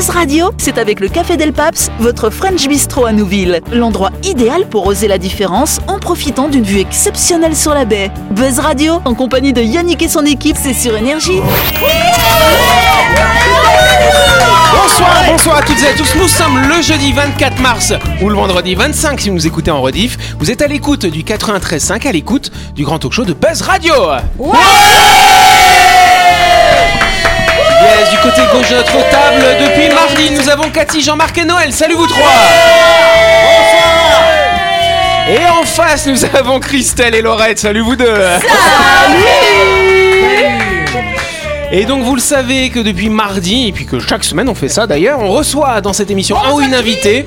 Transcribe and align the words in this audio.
Buzz 0.00 0.08
Radio, 0.08 0.50
c'est 0.56 0.78
avec 0.78 0.98
le 0.98 1.08
Café 1.08 1.36
Del 1.36 1.52
Paps, 1.52 1.90
votre 1.98 2.30
French 2.30 2.66
Bistro 2.66 3.04
à 3.04 3.12
Nouville. 3.12 3.60
L'endroit 3.70 4.10
idéal 4.24 4.66
pour 4.66 4.86
oser 4.86 5.08
la 5.08 5.18
différence 5.18 5.78
en 5.88 5.98
profitant 5.98 6.48
d'une 6.48 6.64
vue 6.64 6.78
exceptionnelle 6.78 7.54
sur 7.54 7.74
la 7.74 7.84
baie. 7.84 8.10
Buzz 8.30 8.60
Radio, 8.60 9.02
en 9.04 9.12
compagnie 9.12 9.52
de 9.52 9.60
Yannick 9.60 10.00
et 10.00 10.08
son 10.08 10.24
équipe, 10.24 10.56
c'est 10.58 10.72
sur 10.72 10.96
Énergie. 10.96 11.42
Bonsoir, 14.72 15.22
bonsoir 15.28 15.58
à 15.58 15.62
toutes 15.64 15.82
et 15.82 15.88
à 15.88 15.92
tous. 15.92 16.14
Nous 16.16 16.28
sommes 16.28 16.56
le 16.66 16.80
jeudi 16.80 17.12
24 17.12 17.60
mars 17.60 17.92
ou 18.22 18.30
le 18.30 18.34
vendredi 18.36 18.74
25 18.74 19.20
si 19.20 19.28
vous 19.28 19.34
nous 19.34 19.46
écoutez 19.46 19.70
en 19.70 19.82
rediff. 19.82 20.16
Vous 20.38 20.50
êtes 20.50 20.62
à 20.62 20.66
l'écoute 20.66 21.04
du 21.04 21.24
93.5, 21.24 22.08
à 22.08 22.12
l'écoute 22.12 22.50
du 22.74 22.84
grand 22.84 22.98
talk 22.98 23.12
show 23.12 23.26
de 23.26 23.34
Buzz 23.34 23.60
Radio. 23.60 23.92
Du 28.10 28.18
côté 28.18 28.42
gauche 28.52 28.70
de 28.70 28.76
notre 28.76 28.92
table, 29.10 29.44
depuis 29.60 29.88
mardi, 29.94 30.30
nous 30.30 30.48
avons 30.48 30.70
Cathy, 30.70 31.02
Jean-Marc 31.02 31.36
et 31.38 31.44
Noël. 31.44 31.72
Salut 31.72 31.94
vous 31.94 32.06
trois. 32.06 32.32
Bonsoir. 33.42 34.22
Et 35.28 35.46
en 35.48 35.64
face, 35.64 36.06
nous 36.06 36.24
avons 36.36 36.60
Christelle 36.60 37.14
et 37.14 37.22
Laurette. 37.22 37.58
Salut 37.58 37.80
vous 37.80 37.96
deux. 37.96 38.14
Et 41.72 41.84
donc 41.84 42.02
vous 42.02 42.16
le 42.16 42.20
savez 42.20 42.70
que 42.70 42.80
depuis 42.80 43.08
mardi, 43.08 43.68
et 43.68 43.72
puis 43.72 43.86
que 43.86 44.00
chaque 44.00 44.24
semaine 44.24 44.48
on 44.48 44.56
fait 44.56 44.68
ça 44.68 44.88
d'ailleurs, 44.88 45.20
on 45.20 45.30
reçoit 45.30 45.80
dans 45.80 45.92
cette 45.92 46.10
émission 46.10 46.36
un 46.44 46.50
ou 46.50 46.60
une 46.60 46.74
invitée. 46.74 47.26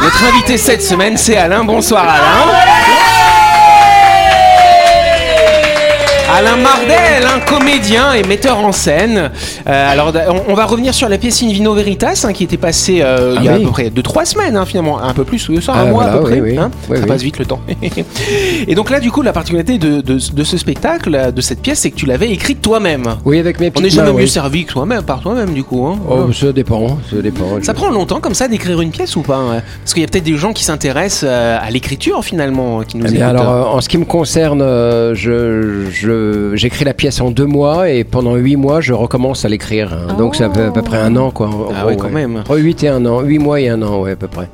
Notre 0.00 0.24
invité 0.24 0.56
cette 0.56 0.82
semaine 0.82 1.18
c'est 1.18 1.36
Alain. 1.36 1.62
Bonsoir 1.62 2.08
Alain. 2.08 3.21
Alain 6.34 6.56
Mardel, 6.56 7.24
un 7.26 7.40
comédien 7.40 8.14
et 8.14 8.22
metteur 8.22 8.58
en 8.58 8.72
scène. 8.72 9.30
Euh, 9.66 9.92
alors, 9.92 10.12
on, 10.28 10.52
on 10.52 10.54
va 10.54 10.64
revenir 10.64 10.94
sur 10.94 11.08
la 11.08 11.18
pièce 11.18 11.42
In 11.42 11.48
Vino 11.48 11.74
Veritas 11.74 12.24
hein, 12.26 12.32
qui 12.32 12.44
était 12.44 12.56
passée 12.56 13.00
euh, 13.02 13.34
il 13.38 13.44
y 13.44 13.48
a 13.48 13.52
Ah 13.52 13.56
à 13.56 13.58
peu 13.58 13.68
près 13.68 13.88
2-3 13.90 14.24
semaines 14.24 14.56
hein, 14.56 14.64
finalement, 14.64 15.02
un 15.02 15.12
peu 15.12 15.24
plus, 15.24 15.38
ça, 15.60 15.72
un 15.72 15.76
Ah, 15.76 15.84
mois 15.84 16.04
voilà, 16.04 16.12
à 16.12 16.16
peu 16.18 16.22
près. 16.24 16.40
oui, 16.40 16.56
hein. 16.56 16.70
Ça 16.94 17.06
passe 17.06 17.22
vite 17.22 17.38
le 17.38 17.44
temps. 17.44 17.60
et 18.66 18.74
donc 18.74 18.90
là, 18.90 18.98
du 19.00 19.10
coup, 19.10 19.20
la 19.22 19.32
particularité 19.32 19.78
de, 19.78 20.00
de- 20.00 20.18
de 20.32 20.44
ce 20.44 20.56
spectacle, 20.56 21.32
de 21.34 21.40
cette 21.42 21.60
pièce, 21.60 21.80
c'est 21.80 21.90
que 21.90 21.96
tu 21.96 22.06
l'avais 22.06 22.30
écrite 22.30 22.62
toi-même. 22.62 23.04
Oui, 23.26 23.38
avec 23.38 23.60
mes 23.60 23.66
On 23.66 23.70
petites 23.70 23.84
n'est 23.84 23.90
jamais 23.90 24.12
mieux 24.12 24.26
servi 24.26 24.64
que 24.64 24.72
toi-même, 24.72 25.02
par 25.02 25.20
toi-même 25.20 25.52
du 25.52 25.64
coup. 25.64 25.86
Oh, 26.08 26.32
ça 26.32 26.52
dépend, 26.52 26.98
ça 27.10 27.20
dépend. 27.22 27.44
Ça 27.62 27.74
prend 27.74 27.90
longtemps 27.90 28.20
comme 28.20 28.34
ça 28.34 28.48
d'écrire 28.48 28.80
une 28.80 28.90
pièce 28.90 29.16
ou 29.16 29.22
pas 29.22 29.40
Parce 29.82 29.92
qu'il 29.92 30.02
y 30.02 30.06
a 30.06 30.08
peut-être 30.08 30.24
des 30.24 30.36
gens 30.36 30.52
qui 30.54 30.64
s'intéressent 30.64 31.28
euh, 31.30 31.58
à 31.60 31.70
l'écriture 31.70 32.24
finalement, 32.24 32.80
qui 32.82 32.96
nous 32.96 33.06
Eh 33.08 33.12
bien, 33.12 33.28
alors, 33.28 33.74
en 33.74 33.80
ce 33.82 33.88
qui 33.88 33.98
me 33.98 34.04
concerne, 34.06 34.60
je, 35.14 35.86
je- 36.22 36.56
j'écris 36.56 36.84
la 36.84 36.94
pièce 36.94 37.20
en 37.20 37.30
deux 37.30 37.46
mois 37.46 37.88
et 37.90 38.04
pendant 38.04 38.36
huit 38.36 38.56
mois, 38.56 38.80
je 38.80 38.92
recommence 38.92 39.44
à 39.44 39.48
l'écrire. 39.48 39.92
hein. 39.92 40.14
Donc, 40.14 40.36
ça 40.36 40.50
fait 40.50 40.62
à 40.64 40.70
peu 40.70 40.82
près 40.82 40.98
un 40.98 41.14
an, 41.16 41.30
quoi. 41.30 41.48
en 41.48 41.68
Ah 41.74 41.80
gros, 41.80 41.88
ouais, 41.90 41.96
quand 41.96 42.10
même. 42.10 42.36
Entre 42.38 42.58
huit 42.58 42.82
et 42.84 42.88
un 42.88 43.04
an, 43.06 43.20
huit 43.22 43.38
mois 43.38 43.60
et 43.60 43.68
un 43.68 43.80
an, 43.82 44.00
ouais, 44.02 44.12
à 44.12 44.16
peu 44.16 44.28
près. 44.28 44.48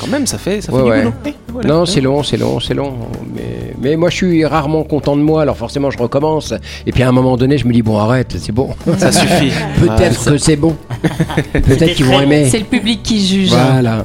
Quand 0.00 0.06
même, 0.08 0.26
ça 0.26 0.38
fait, 0.38 0.60
ça 0.60 0.72
fait 0.72 0.78
Ouais, 0.78 0.82
du 0.82 0.90
ouais. 0.90 0.98
boulot. 1.02 1.14
Oui, 1.24 1.34
voilà. 1.52 1.68
Non, 1.68 1.86
c'est 1.86 2.00
long, 2.00 2.22
c'est 2.22 2.36
long, 2.36 2.60
c'est 2.60 2.74
long. 2.74 2.92
Mais, 3.34 3.74
mais 3.80 3.96
moi, 3.96 4.10
je 4.10 4.16
suis 4.16 4.44
rarement 4.44 4.82
content 4.84 5.16
de 5.16 5.22
moi, 5.22 5.42
alors 5.42 5.56
forcément, 5.56 5.90
je 5.90 5.98
recommence. 5.98 6.52
Et 6.86 6.92
puis, 6.92 7.02
à 7.02 7.08
un 7.08 7.12
moment 7.12 7.36
donné, 7.36 7.58
je 7.58 7.66
me 7.66 7.72
dis, 7.72 7.82
bon, 7.82 7.96
arrête, 7.98 8.34
c'est 8.38 8.52
bon. 8.52 8.70
Ça 8.98 9.12
suffit. 9.12 9.50
Peut-être 9.80 10.24
que 10.32 10.38
c'est 10.38 10.56
bon. 10.56 10.76
Peut-être 11.52 11.94
qu'ils 11.94 12.06
vont 12.06 12.20
aimer. 12.20 12.48
C'est 12.50 12.58
le 12.58 12.64
public 12.64 13.02
qui 13.02 13.24
juge. 13.26 13.50
Voilà. 13.50 14.02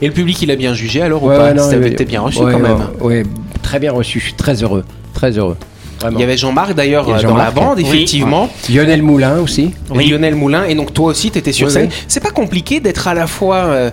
Et 0.00 0.06
le 0.06 0.12
public, 0.12 0.40
il 0.42 0.50
a 0.50 0.56
bien 0.56 0.74
jugé 0.74 1.02
alors 1.02 1.22
Ouais, 1.24 1.34
ou 1.34 1.38
pas 1.38 1.44
ouais, 1.46 1.54
non, 1.54 1.68
bien 2.06 2.20
reçu 2.20 2.38
ouais, 2.38 2.52
quand 2.52 2.58
même. 2.60 2.76
ouais, 3.00 3.06
ouais, 3.18 3.22
très 3.62 3.80
bien 3.80 3.90
reçu. 3.90 4.20
Je 4.20 4.26
suis 4.26 4.34
très 4.34 4.62
heureux. 4.62 4.84
Très 5.12 5.36
heureux. 5.36 5.56
Vraiment. 6.02 6.18
Il 6.18 6.20
y 6.20 6.24
avait 6.24 6.36
Jean-Marc 6.36 6.74
d'ailleurs 6.74 7.08
euh, 7.08 7.22
dans 7.22 7.36
la 7.36 7.50
bande, 7.50 7.78
Oui. 7.78 7.84
effectivement. 7.86 8.50
Lionel 8.68 9.02
Moulin 9.02 9.38
aussi. 9.38 9.72
Et 9.98 10.04
Lionel 10.04 10.34
Moulin. 10.34 10.64
Et 10.64 10.74
donc 10.74 10.92
toi 10.92 11.06
aussi, 11.06 11.30
tu 11.30 11.38
étais 11.38 11.52
sur 11.52 11.68
Oui, 11.68 11.72
scène. 11.72 11.88
oui. 11.90 12.04
C'est 12.08 12.22
pas 12.22 12.30
compliqué 12.30 12.80
d'être 12.80 13.08
à 13.08 13.14
la 13.14 13.26
fois 13.26 13.56
euh, 13.56 13.90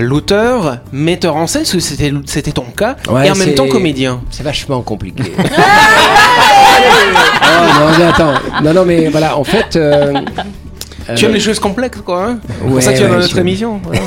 l'auteur, 0.00 0.78
metteur 0.92 1.36
en 1.36 1.46
scène, 1.46 1.62
parce 1.62 1.72
que 1.72 1.80
c'était 1.80 2.12
c'était 2.26 2.52
ton 2.52 2.64
cas, 2.76 2.96
Ouais, 3.08 3.26
et 3.26 3.30
en 3.30 3.36
même 3.36 3.54
temps 3.54 3.68
comédien. 3.68 4.20
C'est 4.30 4.42
vachement 4.42 4.80
compliqué. 4.82 5.22
oh, 5.38 5.42
non, 7.80 7.86
mais 7.98 8.04
attends. 8.04 8.34
Non, 8.62 8.74
non, 8.74 8.84
mais 8.84 9.08
voilà, 9.08 9.36
en 9.36 9.44
fait. 9.44 9.76
euh, 9.76 10.14
Tu 11.16 11.24
euh, 11.24 11.28
aimes 11.28 11.34
les 11.34 11.40
choses 11.40 11.58
complexes, 11.60 12.00
quoi. 12.04 12.26
Hein 12.26 12.38
ouais, 12.66 12.80
ça 12.80 12.92
que 12.92 12.98
tu 12.98 13.02
es 13.04 13.06
dans 13.06 13.14
ouais, 13.14 13.20
notre 13.20 13.34
je- 13.34 13.40
émission. 13.40 13.80
voilà. 13.84 14.00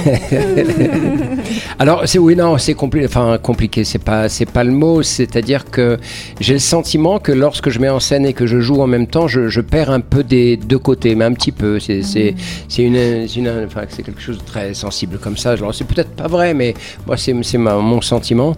Alors, 1.80 2.04
c'est 2.06 2.20
oui, 2.20 2.36
non, 2.36 2.58
c'est 2.58 2.74
compli- 2.74 3.06
enfin, 3.06 3.38
compliqué, 3.42 3.84
c'est 3.84 4.00
pas, 4.04 4.30
c'est 4.30 4.46
pas 4.50 4.64
le 4.64 4.72
mot, 4.72 5.02
c'est-à-dire 5.04 5.66
que 5.66 5.98
j'ai 6.40 6.54
le 6.54 6.60
sentiment 6.60 7.20
que 7.20 7.32
lorsque 7.32 7.70
je 7.70 7.80
mets 7.80 7.90
en 7.90 8.00
scène 8.00 8.26
et 8.26 8.34
que 8.34 8.46
je 8.48 8.60
joue 8.60 8.82
en 8.82 8.88
même 8.88 9.08
temps, 9.08 9.28
je, 9.28 9.48
je 9.50 9.62
perds 9.62 9.90
un 9.90 10.00
peu 10.00 10.24
des 10.24 10.58
deux 10.58 10.80
côtés, 10.80 11.16
mais 11.16 11.26
un 11.26 11.34
petit 11.34 11.52
peu. 11.52 11.80
C'est, 11.80 12.02
c'est, 12.04 12.36
c'est 12.70 12.84
une, 12.84 12.96
une- 13.36 13.64
enfin, 13.66 13.82
c'est 13.90 14.04
quelque 14.04 14.22
chose 14.22 14.38
de 14.38 14.44
très 14.44 14.74
sensible 14.74 15.18
comme 15.20 15.38
ça. 15.38 15.52
Alors, 15.52 15.74
c'est 15.74 15.86
peut-être 15.88 16.12
pas 16.12 16.28
vrai, 16.28 16.54
mais 16.54 16.74
moi, 17.08 17.18
c'est, 17.18 17.36
c'est 17.44 17.58
ma- 17.58 17.76
mon 17.78 18.02
sentiment. 18.02 18.56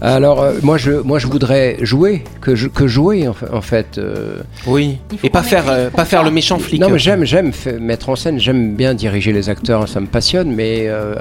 Alors, 0.00 0.42
euh, 0.42 0.52
moi, 0.62 0.78
je, 0.78 0.92
moi, 0.92 1.18
je 1.18 1.26
voudrais 1.26 1.78
jouer, 1.82 2.24
que, 2.40 2.54
je- 2.54 2.68
que 2.68 2.86
jouer, 2.86 3.28
en, 3.28 3.32
fa- 3.32 3.54
en 3.54 3.60
fait. 3.60 3.98
euh, 3.98 4.36
Oui. 4.66 4.98
Et 5.22 5.30
pas 5.30 5.42
faire, 5.42 5.64
euh, 5.68 5.90
pas 5.90 6.04
faire 6.04 6.22
le 6.22 6.30
méchant 6.30 6.58
flic. 6.58 6.80
non, 6.80 6.90
mais 6.90 6.98
j'aime, 6.98 7.24
j'aime 7.24 7.52
fa- 7.52 7.71
mettre 7.80 8.08
en 8.08 8.16
scène, 8.16 8.38
j'aime 8.38 8.74
bien 8.74 8.94
diriger 8.94 9.32
les 9.32 9.48
acteurs, 9.48 9.88
ça 9.88 10.00
me 10.00 10.06
passionne, 10.06 10.52
mais 10.54 10.84
euh, 10.86 11.14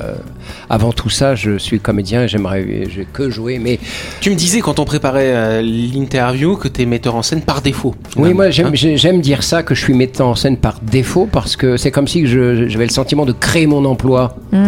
avant 0.69 0.91
tout 0.91 1.09
ça, 1.09 1.35
je 1.35 1.57
suis 1.57 1.79
comédien 1.79 2.23
et 2.23 2.27
j'aimerais 2.27 2.65
j'ai 2.89 3.05
que 3.11 3.29
jouer. 3.29 3.59
Mais 3.59 3.79
Tu 4.19 4.29
me 4.29 4.35
disais 4.35 4.59
quand 4.61 4.79
on 4.79 4.85
préparait 4.85 5.33
euh, 5.35 5.61
l'interview 5.61 6.55
que 6.55 6.67
tu 6.67 6.81
es 6.81 6.85
metteur 6.85 7.15
en 7.15 7.21
scène 7.21 7.41
par 7.41 7.61
défaut. 7.61 7.95
oui, 8.17 8.33
moi 8.33 8.49
j'aime, 8.49 8.67
hein. 8.67 8.71
j'ai- 8.73 8.97
j'aime 8.97 9.21
dire 9.21 9.43
ça, 9.43 9.63
que 9.63 9.75
je 9.75 9.81
suis 9.83 9.93
metteur 9.93 10.27
en 10.27 10.35
scène 10.35 10.57
par 10.57 10.79
défaut, 10.81 11.27
parce 11.31 11.55
que 11.55 11.77
c'est 11.77 11.91
comme 11.91 12.07
si 12.07 12.25
j'avais 12.27 12.85
le 12.85 12.89
sentiment 12.91 13.25
de 13.25 13.31
créer 13.33 13.67
mon 13.67 13.85
emploi. 13.85 14.35
Ouais. 14.53 14.59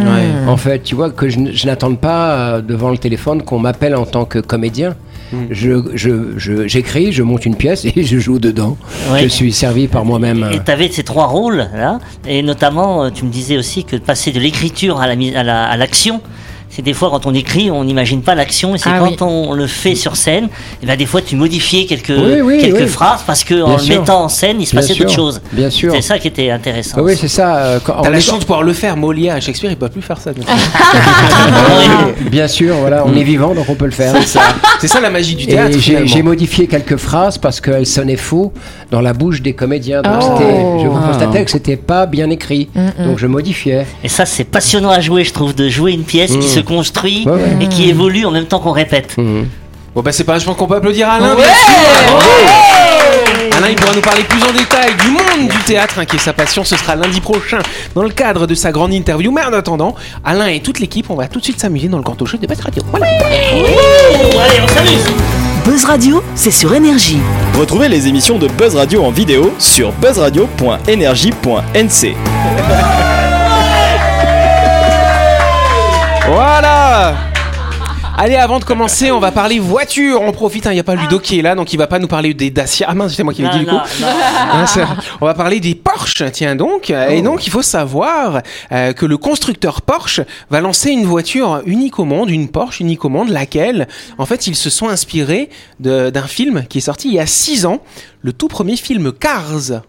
En 0.48 0.58
fait, 0.58 0.80
tu 0.84 0.96
vois, 0.96 1.10
que 1.10 1.30
je, 1.30 1.40
je 1.52 1.66
n'attende 1.68 2.00
pas 2.00 2.34
euh, 2.58 2.62
devant 2.62 2.90
le 2.92 2.98
téléphone 2.98 3.42
qu'on 3.44 3.60
m'appelle 3.60 3.96
en 3.96 4.06
tant 4.06 4.26
que 4.26 4.40
comédien. 4.40 4.96
Mm. 5.34 5.48
Je, 5.52 5.72
je- 5.96 6.34
je- 6.38 6.68
j'écris, 6.68 7.12
je 7.12 7.24
monte 7.24 7.46
une 7.46 7.56
pièce 7.56 7.86
et 7.86 8.04
je 8.04 8.18
joue 8.20 8.40
dedans. 8.40 8.78
Ouais. 9.12 9.24
Je 9.24 9.28
suis 9.28 9.52
servi 9.52 9.88
par 9.88 10.06
moi-même. 10.06 10.48
Et 10.54 10.60
tu 10.64 10.72
avais 10.72 10.90
ces 10.90 11.04
trois 11.04 11.26
rôles 11.28 11.68
là, 11.74 12.00
et 12.28 12.42
notamment 12.44 13.04
euh, 13.06 13.10
tu 13.10 13.26
me 13.26 13.30
disais 13.32 13.58
aussi 13.58 13.84
que 13.84 13.96
passer 13.96 14.32
de 14.32 14.40
l'écriture 14.40 15.00
à 15.02 15.08
la 15.08 15.16
mise- 15.16 15.36
à 15.36 15.44
la- 15.44 15.66
à 15.66 15.76
l'action. 15.78 16.22
C'est 16.76 16.82
des 16.82 16.94
fois 16.94 17.10
quand 17.12 17.26
on 17.26 17.34
écrit, 17.34 17.70
on 17.72 17.84
n'imagine 17.84 18.22
pas 18.22 18.36
l'action, 18.36 18.76
et 18.76 18.78
c'est 18.78 18.90
Ah 18.90 19.00
quand 19.00 19.08
oui. 19.10 19.16
on 19.22 19.54
le 19.54 19.68
fait 19.68 19.96
sur 19.96 20.16
scène, 20.16 20.50
et 20.82 20.86
ben 20.86 20.96
des 20.98 21.06
fois 21.06 21.22
tu 21.22 21.36
modifiais 21.36 21.86
quelques 21.86 22.10
Oui, 22.18 22.42
oui, 22.42 22.58
quelques 22.62 22.78
oui. 22.82 22.88
phrases 22.88 23.22
parce 23.26 23.44
que 23.44 23.54
Bien 23.56 23.66
en 23.66 23.78
sûr. 23.78 23.94
le 23.96 24.00
mettant 24.02 24.24
en 24.24 24.30
scène, 24.30 24.58
il 24.60 24.66
se 24.66 24.76
passait 24.76 24.96
d'autres 24.96 25.12
choses. 25.14 25.42
Bien 25.52 25.70
sûr. 25.70 25.92
C'est 25.94 26.02
ça 26.02 26.18
qui 26.20 26.28
était 26.28 26.50
intéressant. 26.50 26.98
Ah 27.00 27.04
oui, 27.04 27.16
c'est 27.20 27.28
ça. 27.28 27.56
euh, 27.58 27.80
quand- 27.84 28.02
T'as 28.02 28.10
la 28.10 28.18
est- 28.18 28.22
chance 28.22 28.40
de 28.40 28.46
pouvoir 28.46 28.64
le 28.64 28.74
faire. 28.74 28.98
Molière 28.98 29.36
et 29.38 29.42
Shakespeare, 29.42 29.72
ils 29.72 29.78
peuvent 29.78 29.90
plus 29.92 30.02
faire 30.02 30.18
ça. 30.20 30.32
Bien 32.32 32.48
sûr, 32.48 32.76
voilà, 32.78 33.04
on 33.06 33.16
est 33.16 33.24
vivant, 33.24 33.54
donc 33.54 33.66
on 33.70 33.76
peut 33.76 33.86
le 33.86 33.92
faire. 33.92 34.16
C'est 34.80 34.88
ça 34.88 35.00
la 35.00 35.10
magie 35.10 35.36
du 35.36 35.46
théâtre. 35.48 35.78
J'ai 35.80 36.22
modifié 36.24 36.68
quelques 36.68 36.98
phrases 36.98 37.38
parce 37.38 37.62
qu'elles 37.62 37.86
sonnaient 37.86 38.18
faux 38.18 38.52
dans 38.92 39.02
la 39.02 39.14
bouche 39.14 39.42
des 39.42 39.54
comédiens. 39.54 40.02
Donc 40.02 40.14
Oh. 40.24 40.80
je 40.82 40.88
vous 40.88 41.00
constatais 41.00 41.44
que 41.46 41.52
c'était 41.52 41.76
pas 41.78 42.06
bien 42.06 42.30
écrit. 42.30 42.70
Donc 43.00 43.18
je 43.20 43.28
modifiais. 43.28 43.86
Et 44.04 44.10
ça, 44.10 44.26
c'est 44.26 44.44
passionnant 44.44 44.90
à 44.90 45.00
jouer, 45.02 45.24
je 45.24 45.34
trouve, 45.34 45.54
de 45.56 45.70
jouer 45.70 45.92
une 45.92 46.04
pièce 46.04 46.32
qui 46.32 46.48
se 46.48 46.60
construit. 46.64 47.24
Ouais, 47.26 47.34
ouais. 47.34 47.58
et 47.62 47.68
qui 47.68 47.90
évolue 47.90 48.26
en 48.26 48.32
même 48.32 48.46
temps 48.46 48.60
qu'on 48.60 48.72
répète. 48.72 49.18
Mhm. 49.18 49.48
Bon 49.96 50.02
bah 50.02 50.12
c'est 50.12 50.24
pas, 50.24 50.40
je 50.40 50.46
pense 50.46 50.58
qu'on 50.58 50.66
peut 50.66 50.78
applaudir 50.78 51.08
Alain. 51.08 51.36
bien 51.36 51.46
sûr. 51.46 51.54
Alain, 53.56 53.68
il 53.70 53.76
pourra 53.76 53.94
nous 53.94 54.02
parler 54.02 54.24
plus 54.24 54.42
en 54.42 54.52
détail 54.52 54.92
du 55.04 55.12
monde 55.12 55.48
du 55.48 55.58
théâtre, 55.66 56.00
hein, 56.00 56.06
qui 56.06 56.16
est 56.16 56.20
sa 56.20 56.34
passion. 56.34 56.64
Ce 56.64 56.76
sera 56.76 56.96
lundi 56.96 57.22
prochain 57.22 57.60
dans 57.94 58.02
le 58.02 58.10
cadre 58.10 58.48
de 58.48 58.56
sa 58.56 58.72
grande 58.72 58.92
interview. 58.92 59.32
Mais 59.32 59.44
en 59.44 59.54
attendant, 59.54 59.94
Alain 60.26 60.48
et 60.48 60.62
toute 60.62 60.80
l'équipe, 60.80 61.12
on 61.12 61.16
va 61.16 61.28
tout 61.28 61.38
de 61.40 61.44
suite 61.44 61.62
s'amuser 61.62 61.90
dans 61.90 61.98
le 61.98 62.04
canto 62.04 62.26
show 62.26 62.38
des 62.38 62.48
Best 62.48 62.64
Radio. 62.64 62.82
Voilà. 62.90 63.06
Allez, 63.06 64.60
on 64.64 64.68
s'amuse 64.68 65.06
Buzz 65.66 65.86
Radio, 65.86 66.24
c'est 66.36 66.50
sur 66.52 66.74
Énergie. 66.74 67.20
Retrouvez 67.58 67.88
les 67.88 68.08
émissions 68.08 68.38
de 68.40 68.48
Buzz 68.48 68.76
Radio 68.76 69.04
en 69.04 69.12
vidéo 69.12 69.54
sur 69.60 69.92
buzzradio.energie.nc. 69.94 72.16
Voilà 76.28 77.16
Allez, 78.16 78.36
avant 78.36 78.60
de 78.60 78.64
commencer, 78.64 79.12
on 79.12 79.20
va 79.20 79.32
parler 79.32 79.58
voiture. 79.58 80.22
On 80.22 80.32
profite, 80.32 80.66
il 80.66 80.72
n'y 80.74 80.80
a 80.80 80.84
pas 80.84 80.94
Ludo 80.94 81.20
qui 81.20 81.40
est 81.40 81.42
là, 81.42 81.56
donc 81.56 81.74
il 81.74 81.78
va 81.78 81.88
pas 81.88 81.98
nous 81.98 82.08
parler 82.08 82.36
des 82.36 82.52
Dacia. 82.52 82.86
Ah 82.88 82.94
mince, 82.94 83.16
c'est 83.16 83.24
moi 83.24 83.34
qui 83.34 83.42
l'ai 83.42 83.50
dit 83.50 83.60
du 83.60 83.66
coup. 83.66 83.76
Hein, 84.54 84.66
on 85.20 85.26
va 85.26 85.34
parler 85.34 85.60
des 85.60 85.74
Porsche, 85.74 86.24
tiens 86.32 86.56
donc. 86.56 86.92
Et 86.92 87.22
donc, 87.24 87.48
il 87.48 87.50
faut 87.50 87.64
savoir 87.64 88.42
euh, 88.72 88.94
que 88.94 89.08
le 89.08 89.18
constructeur 89.18 89.82
Porsche 89.82 90.22
va 90.52 90.62
lancer 90.62 90.92
une 90.92 91.06
voiture 91.06 91.64
unique 91.66 91.98
au 91.98 92.06
monde, 92.06 92.30
une 92.30 92.50
Porsche 92.50 92.82
unique 92.82 93.04
au 93.04 93.10
monde, 93.10 93.30
laquelle, 93.30 93.88
en 94.20 94.28
fait, 94.28 94.46
ils 94.46 94.56
se 94.56 94.70
sont 94.70 94.90
inspirés 94.90 95.50
de- 95.80 96.12
d'un 96.12 96.28
film 96.28 96.66
qui 96.70 96.78
est 96.78 96.82
sorti 96.82 97.08
il 97.08 97.16
y 97.16 97.20
a 97.20 97.26
6 97.26 97.66
ans, 97.66 97.80
le 98.22 98.32
tout 98.32 98.48
premier 98.48 98.78
film 98.78 99.12
Cars. 99.12 99.82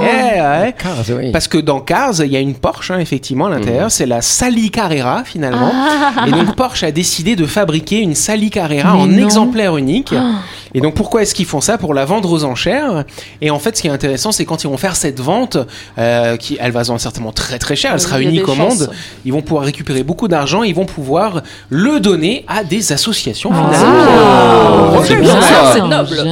Ouais. 0.00 0.74
Cars, 0.78 1.04
oui. 1.16 1.32
Parce 1.32 1.48
que 1.48 1.58
dans 1.58 1.80
Cars, 1.80 2.14
il 2.20 2.30
y 2.32 2.36
a 2.36 2.40
une 2.40 2.54
Porsche, 2.54 2.90
hein, 2.90 2.98
effectivement, 2.98 3.46
à 3.46 3.50
Mm. 3.50 3.52
l'intérieur. 3.52 3.90
C'est 3.90 4.06
la 4.06 4.20
Sally 4.22 4.70
Carrera, 4.70 5.22
finalement. 5.24 5.70
Ah. 5.74 6.26
Et 6.26 6.30
donc, 6.30 6.54
Porsche 6.56 6.84
a 6.84 6.90
décidé 6.92 7.36
de 7.36 7.46
fabriquer 7.46 8.00
une 8.00 8.14
Sally 8.14 8.50
Carrera 8.50 8.92
Mais 8.94 9.00
en 9.02 9.06
non. 9.06 9.24
exemplaire 9.24 9.76
unique. 9.76 10.12
Ah. 10.16 10.40
Et 10.74 10.80
donc, 10.80 10.94
pourquoi 10.94 11.22
est-ce 11.22 11.34
qu'ils 11.34 11.46
font 11.46 11.60
ça? 11.62 11.78
Pour 11.78 11.94
la 11.94 12.04
vendre 12.04 12.30
aux 12.30 12.44
enchères. 12.44 13.04
Et 13.40 13.50
en 13.50 13.58
fait, 13.58 13.76
ce 13.76 13.82
qui 13.82 13.88
est 13.88 13.90
intéressant, 13.90 14.30
c'est 14.32 14.44
quand 14.44 14.62
ils 14.64 14.68
vont 14.68 14.76
faire 14.76 14.94
cette 14.96 15.20
vente, 15.20 15.56
euh, 15.98 16.36
qui, 16.36 16.58
elle 16.60 16.72
va 16.72 16.84
se 16.84 16.88
vendre 16.88 17.00
certainement 17.00 17.32
très 17.32 17.58
très 17.58 17.76
cher, 17.76 17.92
elle 17.92 17.98
Oui, 17.98 18.02
sera 18.04 18.20
unique 18.20 18.48
au 18.48 18.54
chances. 18.54 18.80
monde. 18.80 18.90
Ils 19.24 19.32
vont 19.32 19.40
pouvoir 19.42 19.64
récupérer 19.64 20.02
beaucoup 20.02 20.28
d'argent, 20.28 20.62
ils 20.64 20.74
vont 20.74 20.84
pouvoir 20.84 21.42
le 21.70 21.98
donner 22.00 22.44
à 22.48 22.62
des 22.64 22.92
associations, 22.92 23.50
Ah. 23.54 23.70
finalement. 23.72 24.98
ouais. 24.98 25.40
ça. 25.40 25.72
C'est 25.72 25.80
noble. 25.80 26.24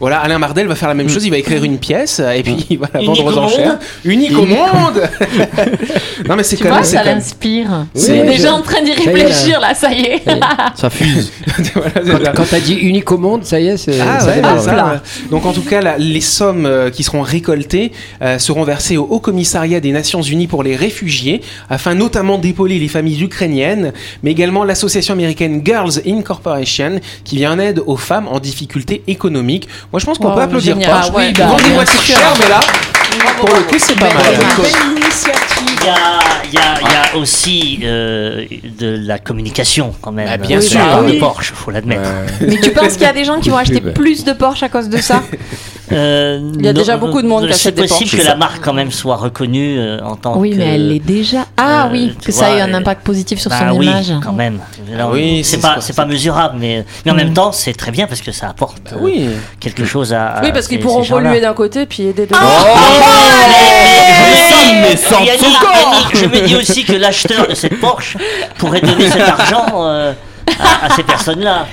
Voilà, 0.00 0.18
Alain 0.20 0.38
Mardel 0.38 0.66
va 0.66 0.74
faire 0.74 0.88
la 0.88 0.94
même 0.94 1.08
chose, 1.08 1.24
il 1.24 1.30
va 1.30 1.38
écrire 1.38 1.62
une 1.62 1.78
pièce 1.78 2.20
et 2.20 2.42
puis 2.42 2.66
il 2.70 2.78
va 2.78 2.88
la 2.92 3.00
vendre 3.02 3.24
aux 3.24 3.38
enchères. 3.38 3.78
Unique 4.04 4.36
au 4.36 4.46
monde 4.46 5.08
non 6.28 6.36
mais 6.36 6.42
c'est 6.42 6.56
quand 6.56 6.74
même... 6.74 6.84
ça 6.84 7.04
l'inspire. 7.04 7.86
C'est- 7.94 8.24
déjà 8.24 8.52
en 8.54 8.62
train 8.62 8.82
d'y 8.82 8.92
réfléchir 8.92 9.60
là, 9.60 9.74
ça 9.74 9.92
y 9.92 10.02
est. 10.02 10.22
Ça 10.74 10.90
fuse. 10.90 11.32
Quand, 12.34 12.44
t'as 12.48 12.60
dit 12.60 12.74
unique 12.74 13.10
au 13.12 13.18
monde, 13.18 13.44
ça 13.44 13.60
y 13.60 13.68
est, 13.68 13.76
c'est 13.76 13.98
Ah 14.00 14.24
ouais. 14.24 14.98
Donc 15.30 15.46
en 15.46 15.52
tout 15.52 15.62
cas, 15.62 15.96
les 15.98 16.20
sommes 16.20 16.66
euh, 16.66 16.90
qui 16.90 17.02
seront 17.02 17.22
récoltées 17.22 17.92
euh, 18.22 18.38
seront 18.38 18.64
versées 18.64 18.96
au 18.96 19.04
Haut 19.04 19.20
Commissariat 19.20 19.80
des 19.80 19.92
Nations 19.92 20.22
Unies 20.22 20.46
pour 20.46 20.62
les 20.62 20.76
réfugiés, 20.76 21.40
afin 21.68 21.94
notamment 21.94 22.38
d'épauler 22.38 22.78
les 22.78 22.88
familles 22.88 23.22
ukrainiennes, 23.22 23.92
mais 24.22 24.30
également 24.30 24.64
l'association 24.64 25.14
américaine 25.14 25.62
Girls 25.64 26.00
Incorporation, 26.06 27.00
qui 27.24 27.36
vient 27.36 27.52
en 27.52 27.58
aide 27.58 27.82
aux 27.86 27.96
femmes 27.96 28.28
en 28.28 28.38
difficulté 28.40 29.02
économique. 29.06 29.68
Moi, 29.92 29.98
je 30.00 30.06
pense 30.06 30.18
qu'on 30.18 30.28
Wow, 30.28 30.34
peut 30.36 30.42
applaudir 30.42 30.74
génial. 30.74 30.90
Porsche. 30.92 31.08
Ah 31.12 31.16
oui, 31.16 31.24
Ils 31.30 31.36
bah, 31.36 31.56
des 31.64 31.70
voitures 31.74 32.02
chères, 32.02 32.32
mais 32.40 32.48
là, 32.48 32.60
pour 33.40 33.48
le 33.48 33.62
coup, 33.62 33.74
c'est 33.78 33.98
pas 33.98 34.06
Belle 34.06 34.14
mal. 34.14 34.24
Il 35.80 35.86
y 35.86 35.88
a, 35.88 36.18
il 36.44 36.54
y 36.54 36.58
a- 36.58 36.74
il 36.80 36.92
y 36.92 36.94
a 36.94 37.16
aussi 37.18 37.80
euh, 37.82 38.44
de 38.78 39.00
la 39.06 39.18
communication 39.18 39.92
quand 40.00 40.12
même. 40.12 40.28
Bah, 40.28 40.36
bien 40.36 40.60
sûr. 40.60 40.78
de 41.02 41.10
Oui. 41.10 41.18
Porsche, 41.18 41.52
faut 41.54 41.70
l'admettre. 41.72 42.02
Ouais. 42.02 42.46
Mais 42.48 42.60
tu 42.60 42.70
penses 42.70 42.92
qu'il 42.92 43.02
y 43.02 43.06
a 43.06 43.12
des 43.12 43.24
gens 43.24 43.40
qui 43.40 43.50
vont 43.50 43.56
acheter 43.56 43.80
plus 43.80 44.24
de 44.24 44.32
Porsche 44.32 44.62
à 44.62 44.68
cause 44.68 44.88
de 44.88 44.98
ça? 44.98 45.22
Euh, 45.92 46.38
Il 46.58 46.64
y 46.64 46.68
a 46.68 46.72
déjà 46.72 46.96
beaucoup 46.96 47.20
de 47.20 47.26
monde 47.26 47.42
qui 47.46 47.52
C'est 47.52 47.68
achète 47.68 47.74
des 47.74 47.82
possible 47.82 47.98
Porsche, 48.00 48.10
que 48.12 48.16
c'est 48.18 48.24
la 48.24 48.30
ça. 48.32 48.36
marque 48.36 48.62
quand 48.64 48.72
même 48.72 48.90
soit 48.92 49.16
reconnue 49.16 49.78
euh, 49.78 50.00
en 50.04 50.14
tant 50.16 50.36
Oui, 50.38 50.50
que. 50.50 50.56
mais 50.56 50.74
elle 50.76 50.88
l'est 50.88 50.98
déjà. 51.00 51.46
Ah 51.56 51.86
euh, 51.86 51.88
oui, 51.92 52.14
que 52.24 52.30
ça 52.32 52.50
ait 52.56 52.60
un 52.60 52.72
euh, 52.72 52.76
impact 52.78 53.02
positif 53.04 53.40
sur 53.40 53.50
Bah 53.50 53.56
son 53.70 53.76
oui, 53.76 53.86
image. 53.86 54.12
quand 54.22 54.32
même. 54.32 54.60
On- 54.98 55.10
Oui, 55.10 55.42
c'est 55.44 55.58
pas, 55.60 55.76
c'est 55.80 55.96
pas 55.96 56.04
mesurable, 56.06 56.56
mais, 56.60 56.84
mais 57.04 57.10
en 57.10 57.14
Mm. 57.14 57.18
même 57.18 57.32
temps, 57.34 57.50
c'est 57.52 57.72
très 57.72 57.90
bien 57.90 58.06
parce 58.06 58.20
que 58.20 58.30
ça 58.32 58.48
apporte 58.48 58.92
euh, 58.92 58.96
Oui. 59.00 59.28
quelque 59.58 59.84
chose 59.84 60.12
à. 60.12 60.26
à 60.28 60.42
Oui, 60.42 60.52
parce 60.52 60.68
qu'ils 60.68 60.80
pourront 60.80 61.04
polluer 61.04 61.40
d'un 61.40 61.54
côté 61.54 61.86
puis 61.86 62.04
aider 62.04 62.26
de 62.26 62.32
l'autre. 62.32 62.44
mais- 63.48 64.80
mais 64.82 64.90
mais- 64.90 64.96
sans 64.96 65.18
je 66.14 66.26
me 66.26 66.46
dis 66.46 66.56
aussi 66.56 66.84
que 66.84 66.92
l'acheteur 66.92 67.46
de 67.48 67.54
cette 67.54 67.80
Porsche 67.80 68.16
pourrait 68.58 68.80
donner 68.80 69.08
cet 69.08 69.22
argent 69.22 69.66
euh, 69.74 70.12
à, 70.58 70.86
à 70.86 70.96
ces 70.96 71.02
personnes-là. 71.02 71.66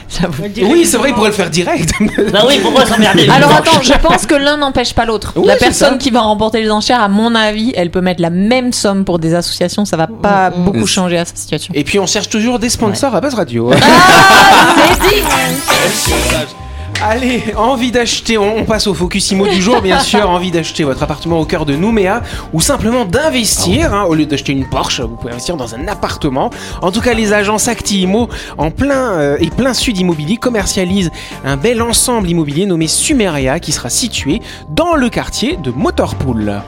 Oui, 0.62 0.85
c'est 0.85 0.97
vrai, 0.97 1.09
il 1.09 1.15
pourrait 1.15 1.29
le 1.29 1.35
faire 1.35 1.50
direct. 1.50 1.91
Bah 2.31 2.44
oui, 2.47 2.59
pourquoi 2.62 2.85
s'emmerder 2.85 3.29
Alors 3.29 3.51
attends, 3.51 3.81
je 3.81 3.94
pense 3.94 4.25
que 4.25 4.35
l'un 4.35 4.57
n'empêche 4.57 4.94
pas 4.94 5.06
l'autre. 5.06 5.33
Oui, 5.35 5.47
la 5.47 5.56
personne 5.56 5.94
ça. 5.94 5.97
qui 5.97 6.09
va 6.09 6.21
remporter 6.21 6.62
les 6.62 6.69
enchères, 6.69 7.01
à 7.01 7.07
mon 7.07 7.35
avis, 7.35 7.74
elle 7.75 7.89
peut 7.89 8.01
mettre 8.01 8.21
la 8.21 8.29
même 8.29 8.74
somme 8.74 9.06
pour 9.06 9.19
des 9.19 9.33
associations, 9.33 9.85
ça 9.85 9.97
va 9.97 10.07
pas 10.07 10.50
beaucoup 10.50 10.88
changer 10.88 11.18
à 11.18 11.25
sa 11.25 11.35
situation. 11.35 11.74
Et 11.75 11.83
puis 11.83 12.00
on 12.00 12.06
cherche 12.06 12.29
toujours 12.29 12.59
des 12.59 12.69
sponsors 12.69 13.15
à 13.15 13.21
Buzz 13.21 13.33
Radio. 13.33 13.71
Allez, 17.04 17.54
envie 17.56 17.92
d'acheter, 17.92 18.40
on, 18.40 18.58
on 18.58 18.66
passe 18.66 18.88
au 18.88 18.94
Focusimo 18.94 19.48
du 19.48 19.62
jour, 19.62 19.82
bien 19.82 20.00
sûr, 20.02 20.28
envie 20.30 20.50
d'acheter 20.50 20.84
votre 20.84 21.04
appartement 21.04 21.40
au 21.40 21.46
cœur 21.46 21.66
de 21.66 21.76
Nouméa 21.76 22.24
ou 22.54 22.62
simplement 22.62 23.06
d'investir, 23.06 23.94
hein, 23.94 24.06
au 24.06 24.16
lieu 24.16 24.26
d'acheter 24.26 24.52
une 24.52 24.68
Porsche, 24.68 25.02
vous 25.02 25.16
pouvez 25.16 25.32
investir 25.32 25.58
dans 25.58 25.76
un 25.76 25.88
appartement. 25.88 26.50
En 26.82 26.92
tout 26.92 27.02
cas, 27.02 27.14
les 27.14 27.34
agences 27.34 27.68
Acti-Imo 27.68 28.30
en 28.58 28.72
plein 28.72 29.12
euh, 29.14 29.38
et 29.40 29.52
plein 29.52 29.76
sud 29.76 29.98
immobilier 30.00 30.38
commercialisent 30.38 31.12
un 31.46 31.56
bel 31.56 31.84
ensemble 31.84 32.30
immobilier 32.30 32.66
nommé 32.66 32.88
Sumeria 32.88 33.60
qui 33.60 33.72
sera 33.72 33.90
situé 33.90 34.42
dans 34.70 34.96
le 34.96 35.10
quartier 35.10 35.56
de 35.58 35.70
Motorpool. 35.70 36.62